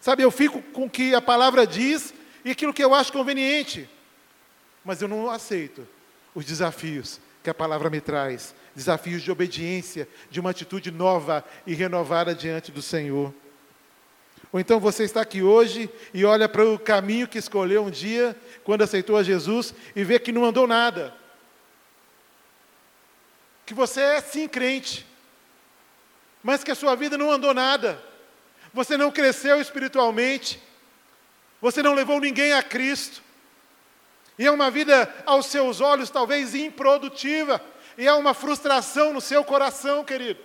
[0.00, 2.14] Sabe, eu fico com o que a palavra diz
[2.46, 3.88] e aquilo que eu acho conveniente,
[4.84, 5.86] mas eu não aceito
[6.34, 11.74] os desafios que a palavra me traz desafios de obediência, de uma atitude nova e
[11.74, 13.34] renovada diante do Senhor.
[14.52, 18.36] Ou então você está aqui hoje e olha para o caminho que escolheu um dia,
[18.64, 21.14] quando aceitou a Jesus, e vê que não andou nada.
[23.64, 25.06] Que você é sim crente,
[26.42, 28.02] mas que a sua vida não andou nada.
[28.74, 30.60] Você não cresceu espiritualmente.
[31.60, 33.22] Você não levou ninguém a Cristo.
[34.42, 37.62] E é uma vida, aos seus olhos, talvez improdutiva.
[37.96, 40.40] E é uma frustração no seu coração, querido.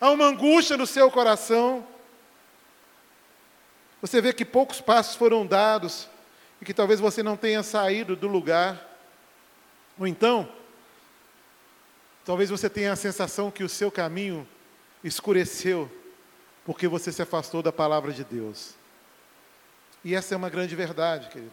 [0.00, 1.86] Há uma angústia no seu coração.
[4.02, 6.08] Você vê que poucos passos foram dados
[6.60, 8.98] e que talvez você não tenha saído do lugar.
[9.96, 10.52] Ou então,
[12.24, 14.44] talvez você tenha a sensação que o seu caminho
[15.04, 15.88] escureceu
[16.64, 18.77] porque você se afastou da palavra de Deus.
[20.04, 21.52] E essa é uma grande verdade, querido.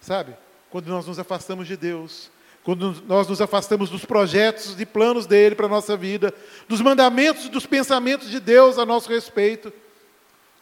[0.00, 0.36] Sabe?
[0.70, 2.30] Quando nós nos afastamos de Deus,
[2.62, 6.34] quando nós nos afastamos dos projetos e planos dele para a nossa vida,
[6.66, 9.72] dos mandamentos e dos pensamentos de Deus a nosso respeito,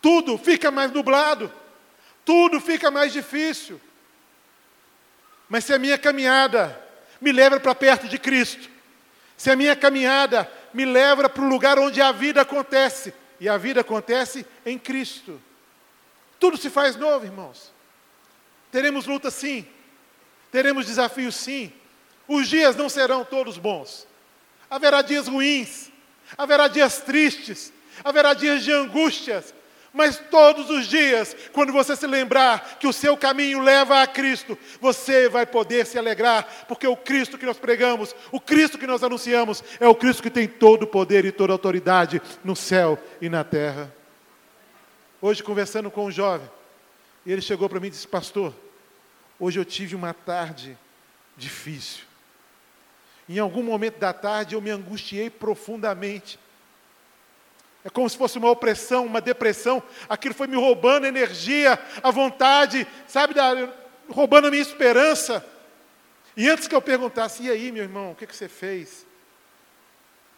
[0.02, 1.50] tudo fica mais nublado,
[2.24, 3.80] tudo fica mais difícil.
[5.48, 6.78] Mas se a minha caminhada
[7.20, 8.68] me leva para perto de Cristo,
[9.34, 13.56] se a minha caminhada me leva para o lugar onde a vida acontece, e a
[13.56, 15.40] vida acontece em Cristo,
[16.44, 17.72] tudo se faz novo, irmãos.
[18.70, 19.64] Teremos luta sim,
[20.52, 21.72] teremos desafios sim,
[22.28, 24.06] os dias não serão todos bons,
[24.68, 25.90] haverá dias ruins,
[26.36, 27.72] haverá dias tristes,
[28.04, 29.54] haverá dias de angústias,
[29.90, 34.58] mas todos os dias, quando você se lembrar que o seu caminho leva a Cristo,
[34.82, 39.02] você vai poder se alegrar, porque o Cristo que nós pregamos, o Cristo que nós
[39.02, 42.98] anunciamos, é o Cristo que tem todo o poder e toda a autoridade no céu
[43.18, 44.03] e na terra.
[45.26, 46.50] Hoje, conversando com um jovem,
[47.26, 48.54] ele chegou para mim e disse: Pastor,
[49.40, 50.76] hoje eu tive uma tarde
[51.34, 52.04] difícil.
[53.26, 56.38] Em algum momento da tarde eu me angustiei profundamente.
[57.82, 59.82] É como se fosse uma opressão, uma depressão.
[60.10, 63.32] Aquilo foi me roubando energia, a vontade, sabe,
[64.10, 65.42] roubando a minha esperança.
[66.36, 69.06] E antes que eu perguntasse, e aí, meu irmão, o que, que você fez?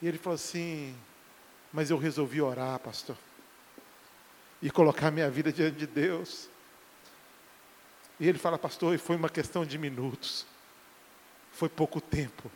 [0.01, 0.95] E ele falou assim:
[1.73, 3.17] Mas eu resolvi orar, pastor,
[4.61, 6.49] e colocar minha vida diante de Deus.
[8.19, 10.47] E ele fala, pastor, e foi uma questão de minutos,
[11.53, 12.51] foi pouco tempo,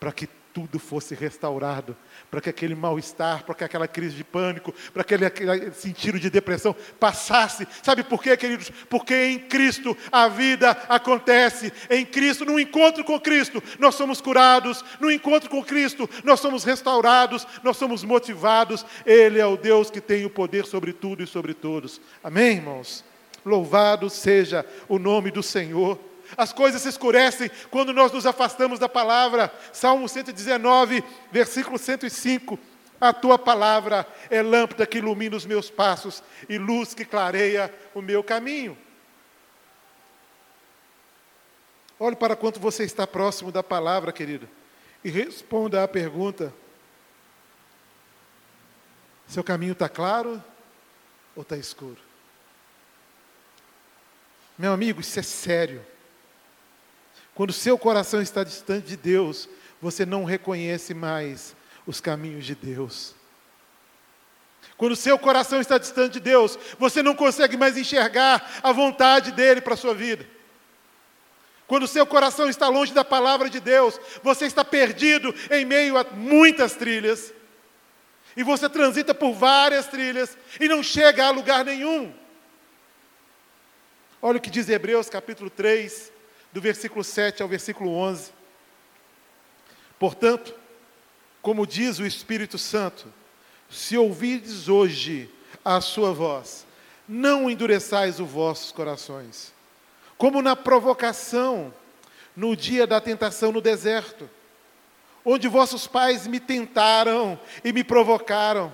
[0.00, 1.96] para que tudo fosse restaurado,
[2.30, 6.30] para que aquele mal-estar, para que aquela crise de pânico, para aquele, aquele sentido de
[6.30, 7.66] depressão passasse.
[7.82, 8.70] Sabe por quê, queridos?
[8.88, 11.72] Porque em Cristo a vida acontece.
[11.90, 14.84] Em Cristo, no encontro com Cristo, nós somos curados.
[15.00, 18.86] No encontro com Cristo, nós somos restaurados, nós somos motivados.
[19.04, 22.00] Ele é o Deus que tem o poder sobre tudo e sobre todos.
[22.22, 23.04] Amém, irmãos?
[23.44, 25.98] Louvado seja o nome do Senhor.
[26.36, 29.52] As coisas se escurecem quando nós nos afastamos da palavra.
[29.72, 32.58] Salmo 119, versículo 105.
[33.00, 38.00] A tua palavra é lâmpada que ilumina os meus passos e luz que clareia o
[38.00, 38.78] meu caminho.
[41.98, 44.48] Olhe para quanto você está próximo da palavra, querido,
[45.02, 46.52] e responda à pergunta:
[49.28, 50.42] seu caminho está claro
[51.36, 51.98] ou está escuro?
[54.56, 55.84] Meu amigo, isso é sério.
[57.34, 59.48] Quando seu coração está distante de Deus,
[59.80, 61.54] você não reconhece mais
[61.86, 63.14] os caminhos de Deus.
[64.76, 69.60] Quando seu coração está distante de Deus, você não consegue mais enxergar a vontade dele
[69.60, 70.26] para a sua vida.
[71.66, 76.04] Quando seu coração está longe da palavra de Deus, você está perdido em meio a
[76.04, 77.32] muitas trilhas.
[78.36, 82.12] E você transita por várias trilhas e não chega a lugar nenhum.
[84.20, 86.12] Olha o que diz Hebreus capítulo 3,
[86.54, 88.30] do versículo 7 ao versículo 11.
[89.98, 90.54] Portanto,
[91.42, 93.12] como diz o Espírito Santo,
[93.68, 95.28] se ouvides hoje
[95.64, 96.64] a sua voz,
[97.08, 99.52] não endureçais os vossos corações,
[100.16, 101.74] como na provocação,
[102.36, 104.30] no dia da tentação no deserto,
[105.24, 108.72] onde vossos pais me tentaram e me provocaram,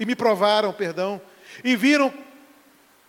[0.00, 1.20] e me provaram, perdão,
[1.62, 2.12] e viram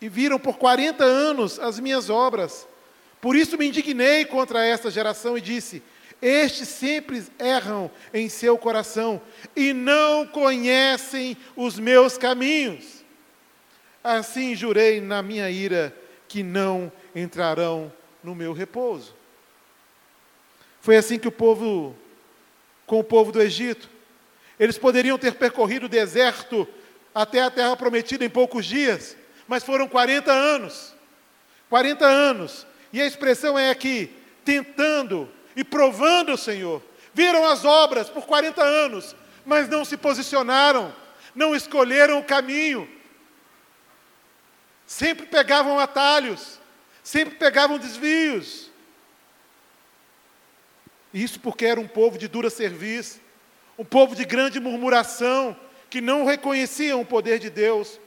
[0.01, 2.67] e viram por 40 anos as minhas obras.
[3.23, 5.81] Por isso me indignei contra esta geração e disse:
[6.21, 9.21] Estes sempre erram em seu coração
[9.55, 13.01] e não conhecem os meus caminhos.
[14.03, 15.95] Assim jurei na minha ira
[16.27, 19.15] que não entrarão no meu repouso.
[20.81, 21.95] Foi assim que o povo,
[22.86, 23.89] com o povo do Egito,
[24.59, 26.67] eles poderiam ter percorrido o deserto
[27.15, 29.15] até a terra prometida em poucos dias,
[29.47, 30.93] mas foram 40 anos.
[31.69, 36.79] 40 anos e a expressão é aqui, tentando e provando o Senhor.
[37.12, 40.93] Viram as obras por 40 anos, mas não se posicionaram,
[41.34, 42.88] não escolheram o caminho.
[44.86, 46.60] Sempre pegavam atalhos,
[47.03, 48.69] sempre pegavam desvios.
[51.12, 53.19] Isso porque era um povo de dura serviço,
[53.77, 55.58] um povo de grande murmuração,
[55.89, 57.99] que não reconheciam o poder de Deus,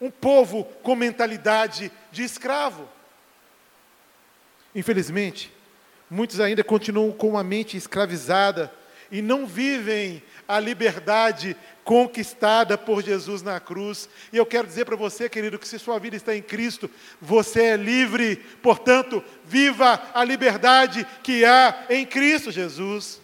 [0.00, 2.88] um povo com mentalidade de escravo.
[4.78, 5.52] Infelizmente,
[6.08, 8.72] muitos ainda continuam com a mente escravizada
[9.10, 14.08] e não vivem a liberdade conquistada por Jesus na cruz.
[14.32, 16.88] E eu quero dizer para você, querido, que se sua vida está em Cristo,
[17.20, 18.36] você é livre.
[18.62, 23.20] Portanto, viva a liberdade que há em Cristo Jesus.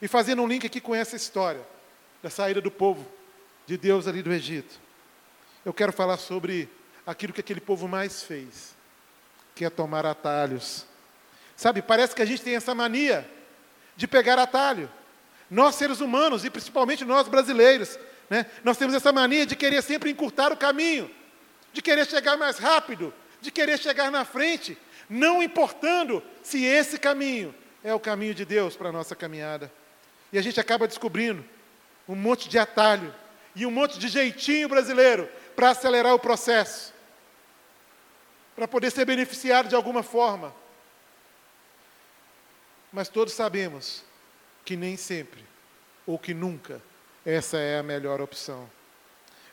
[0.00, 1.60] E fazendo um link aqui com essa história
[2.22, 3.06] da saída do povo
[3.66, 4.80] de Deus ali do Egito,
[5.62, 6.70] eu quero falar sobre
[7.06, 8.77] aquilo que aquele povo mais fez
[9.58, 10.86] que é tomar atalhos.
[11.56, 13.28] Sabe, parece que a gente tem essa mania
[13.96, 14.88] de pegar atalho.
[15.50, 17.98] Nós, seres humanos, e principalmente nós brasileiros,
[18.30, 21.10] né, nós temos essa mania de querer sempre encurtar o caminho.
[21.72, 24.76] de querer chegar mais rápido, de querer chegar na frente,
[25.08, 27.54] não importando se esse caminho
[27.84, 29.70] é o caminho de Deus para a nossa caminhada.
[30.32, 31.44] E a gente acaba descobrindo
[32.08, 33.14] um monte de atalho
[33.54, 36.92] e um monte de jeitinho brasileiro para acelerar o processo,
[38.58, 40.52] para poder ser beneficiado de alguma forma.
[42.92, 44.02] Mas todos sabemos
[44.64, 45.44] que nem sempre,
[46.04, 46.82] ou que nunca,
[47.24, 48.68] essa é a melhor opção.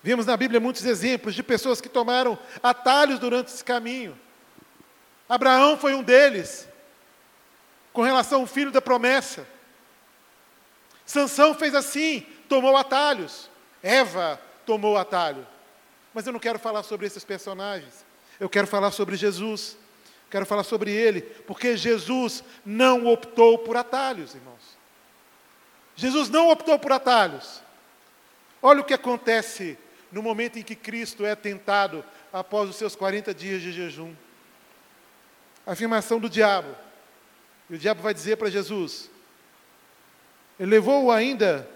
[0.02, 4.20] Vimos na Bíblia muitos exemplos de pessoas que tomaram atalhos durante esse caminho.
[5.30, 6.68] Abraão foi um deles,
[7.94, 9.48] com relação ao filho da promessa.
[11.06, 13.52] Sansão fez assim, tomou atalhos.
[13.84, 15.46] Eva tomou atalho.
[16.12, 18.04] Mas eu não quero falar sobre esses personagens.
[18.40, 19.78] Eu quero falar sobre Jesus.
[20.30, 24.76] Quero falar sobre ele, porque Jesus não optou por atalhos, irmãos.
[25.96, 27.62] Jesus não optou por atalhos.
[28.62, 29.78] Olha o que acontece
[30.12, 34.14] no momento em que Cristo é tentado após os seus 40 dias de jejum.
[35.66, 36.76] A afirmação do diabo.
[37.70, 39.10] E o diabo vai dizer para Jesus:
[40.60, 41.70] Ele levou ainda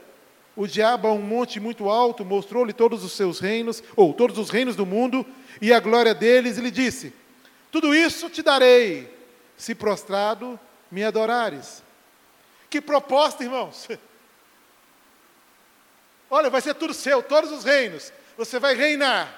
[0.55, 4.49] o diabo a um monte muito alto, mostrou-lhe todos os seus reinos, ou todos os
[4.49, 5.25] reinos do mundo,
[5.61, 7.13] e a glória deles, e lhe disse:
[7.71, 9.13] Tudo isso te darei,
[9.57, 10.59] se prostrado
[10.91, 11.83] me adorares.
[12.69, 13.87] Que proposta, irmãos!
[16.29, 18.13] Olha, vai ser tudo seu, todos os reinos.
[18.37, 19.35] Você vai reinar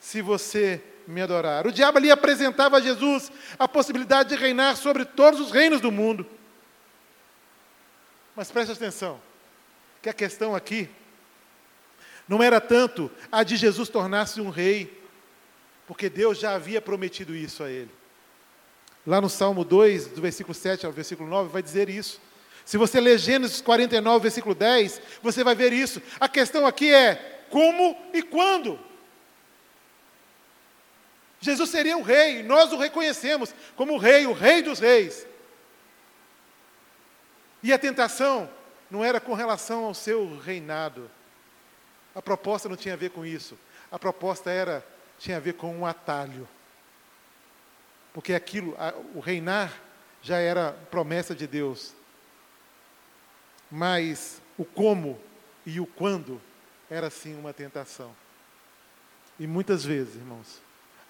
[0.00, 1.66] se você me adorar.
[1.66, 5.92] O diabo ali apresentava a Jesus a possibilidade de reinar sobre todos os reinos do
[5.92, 6.26] mundo.
[8.34, 9.20] Mas preste atenção,
[10.02, 10.90] que a questão aqui
[12.26, 15.03] não era tanto a de Jesus tornar-se um rei,
[15.86, 17.90] porque Deus já havia prometido isso a ele.
[19.06, 22.20] Lá no Salmo 2, do versículo 7 ao versículo 9, vai dizer isso.
[22.64, 26.00] Se você ler Gênesis 49, versículo 10, você vai ver isso.
[26.18, 28.80] A questão aqui é como e quando.
[31.40, 35.26] Jesus seria o rei, nós o reconhecemos como o rei, o rei dos reis.
[37.62, 38.48] E a tentação
[38.90, 41.10] não era com relação ao seu reinado.
[42.14, 43.58] A proposta não tinha a ver com isso.
[43.90, 44.84] A proposta era
[45.18, 46.48] tinha a ver com um atalho.
[48.12, 48.76] Porque aquilo,
[49.14, 49.72] o reinar
[50.22, 51.92] já era promessa de Deus.
[53.70, 55.20] Mas o como
[55.66, 56.40] e o quando
[56.88, 58.14] era sim uma tentação.
[59.38, 60.60] E muitas vezes, irmãos,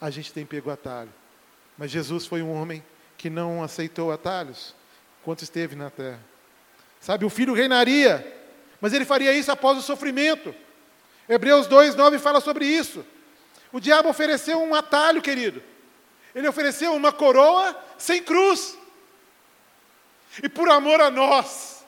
[0.00, 1.12] a gente tem pego atalho.
[1.76, 2.82] Mas Jesus foi um homem
[3.16, 4.74] que não aceitou atalhos
[5.20, 6.20] enquanto esteve na terra.
[7.00, 8.26] Sabe, o filho reinaria,
[8.80, 10.54] mas ele faria isso após o sofrimento.
[11.28, 13.04] Hebreus 2, 9 fala sobre isso.
[13.74, 15.60] O diabo ofereceu um atalho, querido.
[16.32, 18.78] Ele ofereceu uma coroa sem cruz.
[20.40, 21.84] E por amor a nós,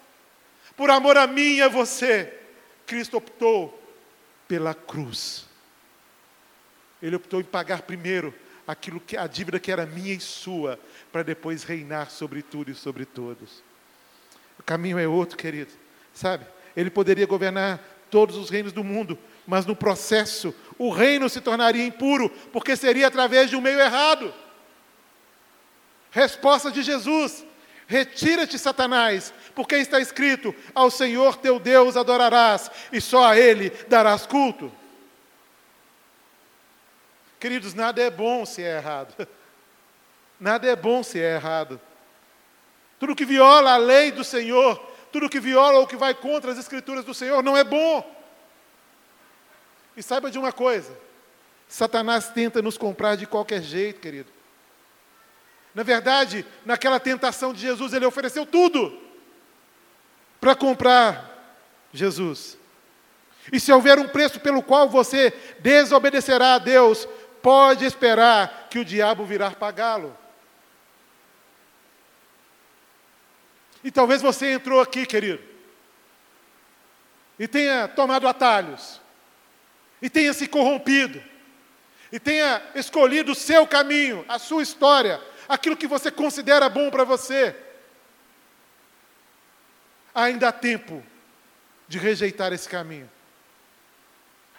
[0.76, 2.36] por amor a mim e a você,
[2.84, 3.80] Cristo optou
[4.48, 5.46] pela cruz.
[7.00, 8.34] Ele optou em pagar primeiro
[8.66, 10.80] aquilo que a dívida que era minha e sua,
[11.12, 13.62] para depois reinar sobre tudo e sobre todos.
[14.58, 15.70] O caminho é outro, querido.
[16.12, 16.46] Sabe?
[16.76, 17.80] Ele poderia governar
[18.10, 19.16] todos os reinos do mundo,
[19.46, 24.32] mas no processo o reino se tornaria impuro, porque seria através de um meio errado.
[26.10, 27.44] Resposta de Jesus:
[27.86, 34.26] Retira-te, Satanás, porque está escrito: Ao Senhor teu Deus adorarás, e só a Ele darás
[34.26, 34.72] culto.
[37.38, 39.14] Queridos, nada é bom se é errado.
[40.38, 41.80] Nada é bom se é errado.
[42.98, 44.76] Tudo que viola a lei do Senhor,
[45.10, 48.15] tudo que viola ou que vai contra as escrituras do Senhor, não é bom.
[49.96, 50.96] E saiba de uma coisa:
[51.68, 54.30] Satanás tenta nos comprar de qualquer jeito, querido.
[55.74, 58.98] Na verdade, naquela tentação de Jesus, ele ofereceu tudo
[60.40, 61.36] para comprar
[61.92, 62.56] Jesus.
[63.52, 67.06] E se houver um preço pelo qual você desobedecerá a Deus,
[67.42, 70.16] pode esperar que o diabo virá pagá-lo.
[73.84, 75.42] E talvez você entrou aqui, querido,
[77.38, 79.00] e tenha tomado atalhos,
[80.00, 81.22] e tenha se corrompido,
[82.12, 87.04] e tenha escolhido o seu caminho, a sua história, aquilo que você considera bom para
[87.04, 87.54] você.
[90.14, 91.02] Ainda há tempo
[91.88, 93.10] de rejeitar esse caminho.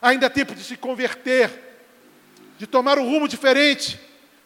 [0.02, 1.68] Ainda há tempo de se converter
[2.58, 4.00] de tomar um rumo diferente,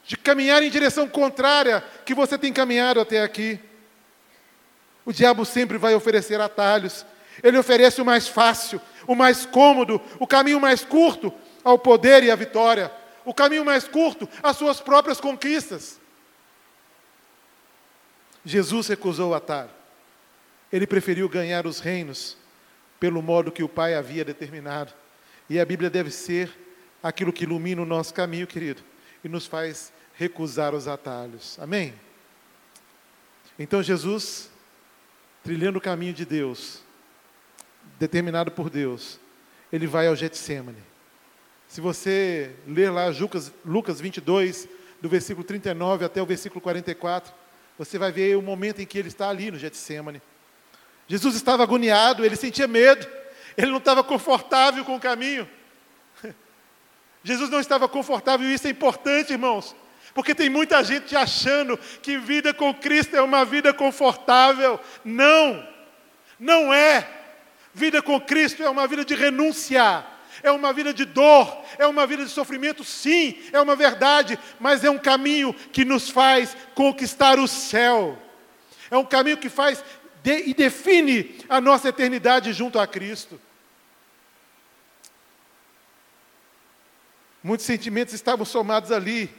[0.05, 3.59] de caminhar em direção contrária que você tem caminhado até aqui.
[5.05, 7.05] O diabo sempre vai oferecer atalhos.
[7.43, 11.33] Ele oferece o mais fácil, o mais cômodo, o caminho mais curto
[11.63, 12.91] ao poder e à vitória,
[13.25, 15.99] o caminho mais curto às suas próprias conquistas.
[18.43, 19.69] Jesus recusou o atalho.
[20.71, 22.37] Ele preferiu ganhar os reinos
[22.99, 24.93] pelo modo que o Pai havia determinado.
[25.49, 26.51] E a Bíblia deve ser
[27.03, 28.81] aquilo que ilumina o nosso caminho, querido,
[29.23, 31.57] e nos faz recusar os atalhos.
[31.59, 31.93] Amém?
[33.57, 34.49] Então Jesus,
[35.43, 36.81] trilhando o caminho de Deus,
[38.01, 39.19] determinado por Deus,
[39.71, 40.81] ele vai ao Getsemane.
[41.67, 44.67] Se você ler lá Lucas, Lucas 22,
[44.99, 47.31] do versículo 39 até o versículo 44,
[47.77, 50.19] você vai ver o momento em que ele está ali no Getsemane.
[51.07, 53.07] Jesus estava agoniado, ele sentia medo,
[53.55, 55.47] ele não estava confortável com o caminho.
[57.23, 59.75] Jesus não estava confortável, e isso é importante, irmãos,
[60.15, 64.79] porque tem muita gente achando que vida com Cristo é uma vida confortável.
[65.05, 65.67] Não,
[66.39, 67.20] não é.
[67.73, 72.05] Vida com Cristo é uma vida de renunciar, é uma vida de dor, é uma
[72.05, 77.39] vida de sofrimento, sim, é uma verdade, mas é um caminho que nos faz conquistar
[77.39, 78.17] o céu.
[78.89, 79.83] É um caminho que faz
[80.21, 83.39] de, e define a nossa eternidade junto a Cristo.
[87.43, 89.33] Muitos sentimentos estavam somados ali.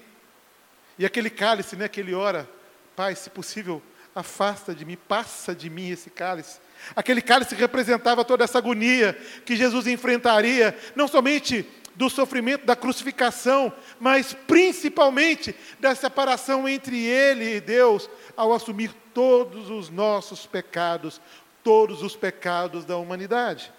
[0.98, 2.48] E aquele cálice, né, que ele ora,
[2.96, 3.82] Pai, se possível,
[4.14, 6.58] afasta de mim, passa de mim esse cálice.
[6.94, 13.72] Aquele cálice representava toda essa agonia que Jesus enfrentaria, não somente do sofrimento da crucificação,
[14.00, 21.20] mas principalmente da separação entre ele e Deus, ao assumir todos os nossos pecados,
[21.62, 23.72] todos os pecados da humanidade.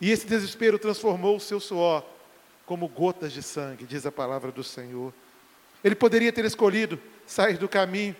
[0.00, 2.04] E esse desespero transformou o seu suor
[2.64, 5.12] como gotas de sangue, diz a palavra do Senhor.
[5.82, 8.14] Ele poderia ter escolhido sair do caminho,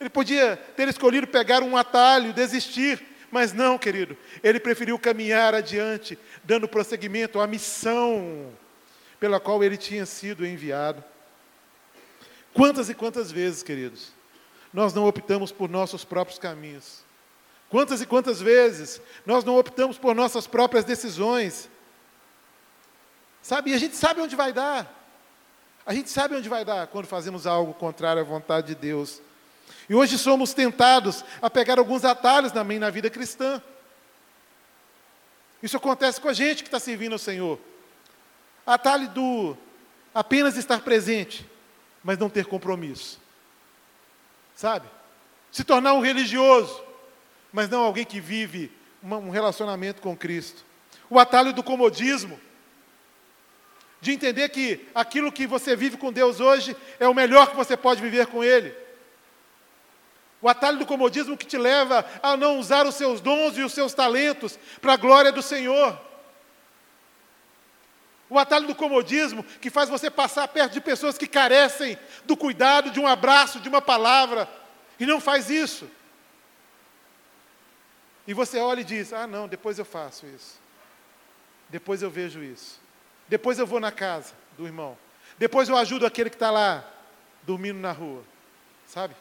[0.00, 4.16] ele podia ter escolhido pegar um atalho, desistir, mas não, querido.
[4.42, 8.50] Ele preferiu caminhar adiante, dando prosseguimento à missão
[9.20, 11.04] pela qual ele tinha sido enviado.
[12.54, 14.10] Quantas e quantas vezes, queridos,
[14.72, 17.04] nós não optamos por nossos próprios caminhos?
[17.68, 21.68] Quantas e quantas vezes nós não optamos por nossas próprias decisões?
[23.42, 24.96] Sabe, e a gente sabe onde vai dar.
[25.84, 29.20] A gente sabe onde vai dar quando fazemos algo contrário à vontade de Deus.
[29.88, 33.62] E hoje somos tentados a pegar alguns atalhos também na vida cristã.
[35.62, 37.58] Isso acontece com a gente que está servindo ao Senhor.
[38.66, 39.56] Atalho do
[40.14, 41.46] apenas estar presente,
[42.02, 43.20] mas não ter compromisso.
[44.54, 44.88] Sabe?
[45.50, 46.82] Se tornar um religioso,
[47.52, 48.70] mas não alguém que vive
[49.02, 50.64] um relacionamento com Cristo.
[51.08, 52.38] O atalho do comodismo,
[54.00, 57.76] de entender que aquilo que você vive com Deus hoje é o melhor que você
[57.76, 58.74] pode viver com Ele.
[60.42, 63.72] O atalho do comodismo que te leva a não usar os seus dons e os
[63.72, 66.00] seus talentos para a glória do Senhor.
[68.28, 72.90] O atalho do comodismo que faz você passar perto de pessoas que carecem do cuidado,
[72.90, 74.48] de um abraço, de uma palavra,
[74.98, 75.90] e não faz isso.
[78.26, 80.60] E você olha e diz: Ah, não, depois eu faço isso.
[81.68, 82.80] Depois eu vejo isso.
[83.28, 84.96] Depois eu vou na casa do irmão.
[85.36, 86.84] Depois eu ajudo aquele que está lá
[87.42, 88.22] dormindo na rua.
[88.86, 89.14] Sabe?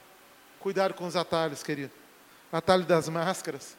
[0.59, 1.91] Cuidado com os atalhos, querido.
[2.51, 3.77] Atalho das máscaras.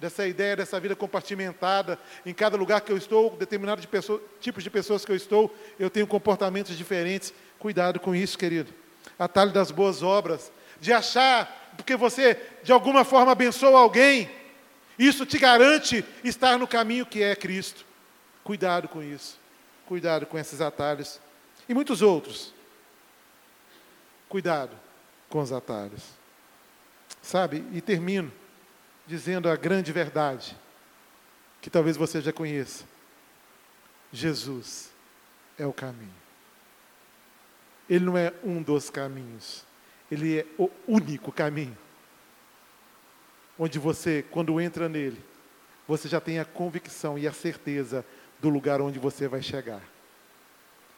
[0.00, 1.98] Dessa ideia, dessa vida compartimentada.
[2.26, 5.88] Em cada lugar que eu estou, determinado de pessoa, de pessoas que eu estou, eu
[5.88, 7.32] tenho comportamentos diferentes.
[7.58, 8.72] Cuidado com isso, querido.
[9.18, 10.50] Atalho das boas obras.
[10.80, 14.30] De achar, porque você de alguma forma abençoa alguém,
[14.98, 17.84] isso te garante estar no caminho que é Cristo.
[18.42, 19.38] Cuidado com isso.
[19.86, 21.20] Cuidado com esses atalhos.
[21.68, 22.52] E muitos outros.
[24.28, 24.87] Cuidado
[25.28, 26.02] com os atalhos.
[27.22, 27.64] Sabe?
[27.72, 28.32] E termino
[29.08, 30.54] dizendo a grande verdade,
[31.62, 32.84] que talvez você já conheça.
[34.12, 34.90] Jesus
[35.58, 36.14] é o caminho.
[37.88, 39.64] Ele não é um dos caminhos,
[40.12, 41.76] ele é o único caminho.
[43.58, 45.20] Onde você, quando entra nele,
[45.86, 48.04] você já tem a convicção e a certeza
[48.38, 49.82] do lugar onde você vai chegar.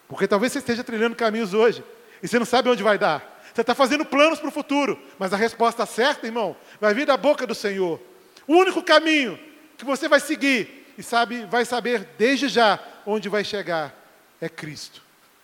[0.08, 1.84] Porque talvez você esteja trilhando caminhos hoje
[2.22, 3.40] e você não sabe onde vai dar.
[3.52, 7.16] Você está fazendo planos para o futuro, mas a resposta certa, irmão, vai vir da
[7.16, 8.00] boca do Senhor.
[8.46, 9.38] O único caminho
[9.76, 13.94] que você vai seguir e sabe, vai saber desde já onde vai chegar
[14.40, 15.02] é Cristo.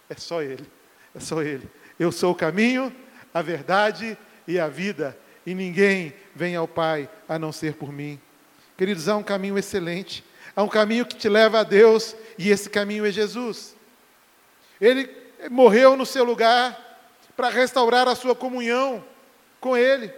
[0.09, 0.67] É só Ele.
[1.15, 1.69] É só Ele.
[1.99, 2.95] Eu sou o caminho,
[3.33, 4.17] a verdade
[4.47, 8.21] e a vida, e ninguém vem ao Pai a não ser por mim.
[8.77, 10.23] Queridos, há um caminho excelente,
[10.55, 13.75] há um caminho que te leva a Deus, e esse caminho é Jesus.
[14.81, 16.85] Ele morreu no seu lugar,
[17.37, 19.05] para restaurar a sua comunhão
[19.61, 20.13] com Ele.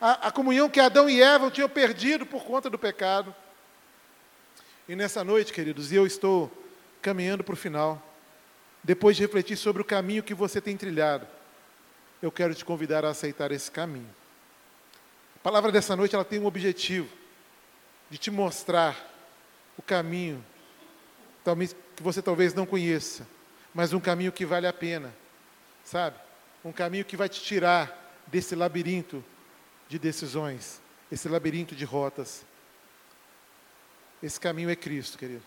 [0.00, 3.34] A, a, comunhão que Adão e Eva tinham perdido por conta do pecado.
[4.88, 6.50] E nessa noite, queridos, eu estou
[7.02, 8.00] caminhando para o final.
[8.84, 11.26] Depois de refletir sobre o caminho que você tem trilhado,
[12.22, 14.14] eu quero te convidar a aceitar esse caminho.
[15.36, 17.08] A palavra dessa noite ela tem um objetivo
[18.10, 18.96] de te mostrar
[19.76, 20.44] o caminho
[21.94, 23.26] que você talvez não conheça,
[23.76, 25.14] mas um caminho que vale a pena,
[25.84, 26.16] sabe?
[26.64, 29.22] Um caminho que vai te tirar desse labirinto
[29.86, 30.80] de decisões,
[31.12, 32.42] esse labirinto de rotas.
[34.22, 35.42] Esse caminho é Cristo, querido.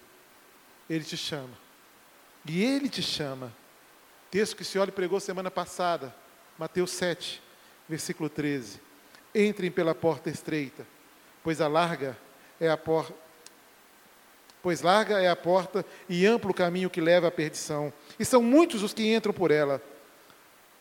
[0.87, 1.57] Ele te chama.
[2.45, 3.51] E Ele te chama.
[4.29, 6.15] Texto que o Senhor pregou semana passada,
[6.55, 7.41] Mateus 7,
[7.89, 8.79] versículo 13.
[9.33, 10.85] Entrem pela porta estreita,
[11.43, 12.15] pois a larga
[12.59, 13.15] é a porta,
[14.61, 18.41] pois larga é a porta e amplo o caminho que leva à perdição, e são
[18.41, 19.81] muitos os que entram por ela.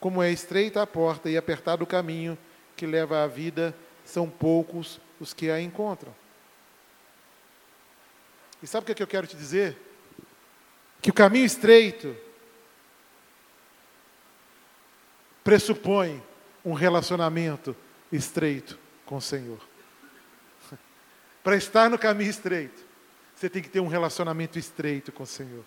[0.00, 2.38] Como é estreita a porta e apertado o caminho
[2.76, 3.74] que leva à vida,
[4.04, 6.14] são poucos os que a encontram.
[8.62, 9.76] E sabe o que, é que eu quero te dizer?
[11.00, 12.16] Que o caminho estreito
[15.44, 16.22] pressupõe
[16.64, 17.74] um relacionamento
[18.12, 19.60] estreito com o Senhor.
[21.42, 22.87] Para estar no caminho estreito,
[23.38, 25.64] você tem que ter um relacionamento estreito com o Senhor.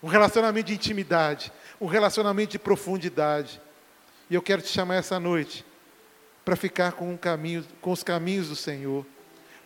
[0.00, 3.60] Um relacionamento de intimidade, um relacionamento de profundidade.
[4.30, 5.66] E eu quero te chamar essa noite
[6.44, 9.04] para ficar com, um caminho, com os caminhos do Senhor,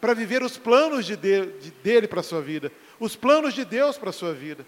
[0.01, 3.63] para viver os planos de, de, de dele para a sua vida, os planos de
[3.63, 4.65] Deus para a sua vida,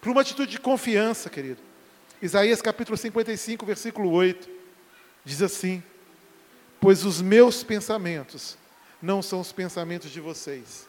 [0.00, 1.60] para uma atitude de confiança, querido.
[2.22, 4.48] Isaías capítulo 55, versículo 8,
[5.24, 5.82] diz assim:
[6.80, 8.56] Pois os meus pensamentos
[9.02, 10.88] não são os pensamentos de vocês,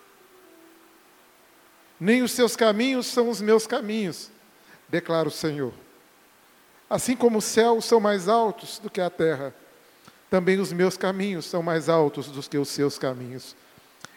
[2.00, 4.30] nem os seus caminhos são os meus caminhos,
[4.90, 5.74] declara o Senhor.
[6.90, 9.54] Assim como os céus são mais altos do que a terra,
[10.30, 13.56] também os meus caminhos são mais altos do que os seus caminhos,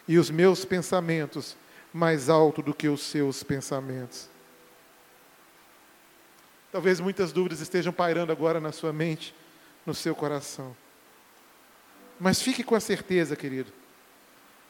[0.06, 1.56] e os meus pensamentos
[1.92, 4.28] mais altos do que os seus pensamentos.
[6.70, 9.34] Talvez muitas dúvidas estejam pairando agora na sua mente,
[9.86, 10.76] no seu coração.
[12.20, 13.72] Mas fique com a certeza, querido,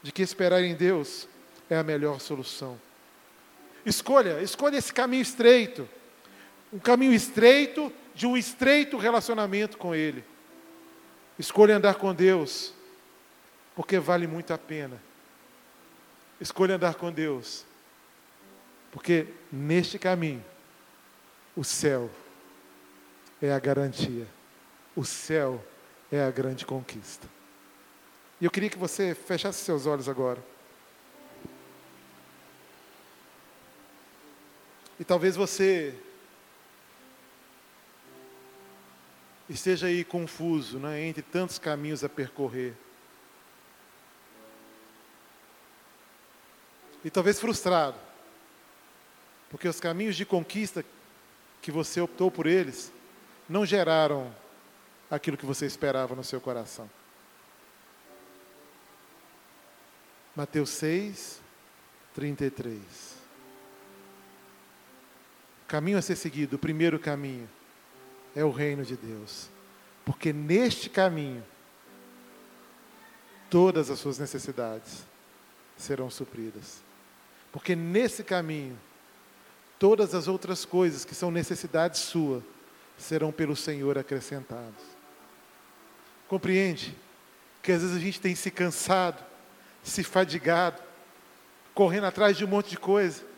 [0.01, 1.27] de que esperar em Deus
[1.69, 2.79] é a melhor solução.
[3.85, 5.87] Escolha, escolha esse caminho estreito.
[6.71, 10.23] Um caminho estreito de um estreito relacionamento com Ele.
[11.37, 12.73] Escolha andar com Deus,
[13.75, 15.01] porque vale muito a pena.
[16.39, 17.65] Escolha andar com Deus,
[18.91, 20.43] porque neste caminho,
[21.55, 22.09] o céu
[23.41, 24.27] é a garantia,
[24.95, 25.63] o céu
[26.11, 27.27] é a grande conquista.
[28.39, 30.41] E eu queria que você fechasse seus olhos agora.
[34.99, 35.95] E talvez você
[39.49, 42.73] esteja aí confuso né, entre tantos caminhos a percorrer.
[47.03, 47.97] E talvez frustrado,
[49.49, 50.83] porque os caminhos de conquista
[51.61, 52.91] que você optou por eles
[53.47, 54.35] não geraram
[55.09, 56.89] aquilo que você esperava no seu coração.
[60.35, 61.41] Mateus 6,
[62.13, 63.08] 33.
[65.69, 67.47] Caminho a ser seguido, o primeiro caminho,
[68.35, 69.49] é o reino de Deus.
[70.03, 71.43] Porque neste caminho,
[73.51, 75.05] todas as suas necessidades
[75.77, 76.81] serão supridas.
[77.51, 78.75] Porque nesse caminho,
[79.77, 82.43] todas as outras coisas que são necessidade sua
[82.97, 84.81] serão pelo Senhor acrescentadas.
[86.27, 86.97] Compreende?
[87.61, 89.23] Que às vezes a gente tem se cansado,
[89.83, 90.81] se fadigado,
[91.75, 93.28] correndo atrás de um monte de coisa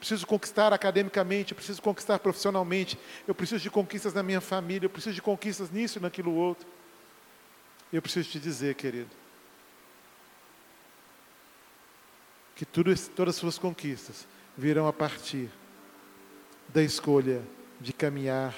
[0.00, 2.98] preciso conquistar academicamente, eu preciso conquistar profissionalmente,
[3.28, 6.66] eu preciso de conquistas na minha família, eu preciso de conquistas nisso e naquilo outro.
[7.92, 9.10] Eu preciso te dizer, querido,
[12.56, 14.26] que tudo, todas as suas conquistas
[14.56, 15.50] virão a partir
[16.68, 17.42] da escolha
[17.78, 18.54] de caminhar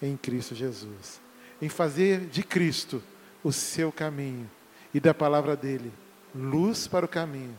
[0.00, 1.20] em Cristo Jesus,
[1.60, 3.02] em fazer de Cristo
[3.44, 4.50] o seu caminho
[4.94, 5.92] e da palavra dele
[6.34, 7.58] luz para o caminho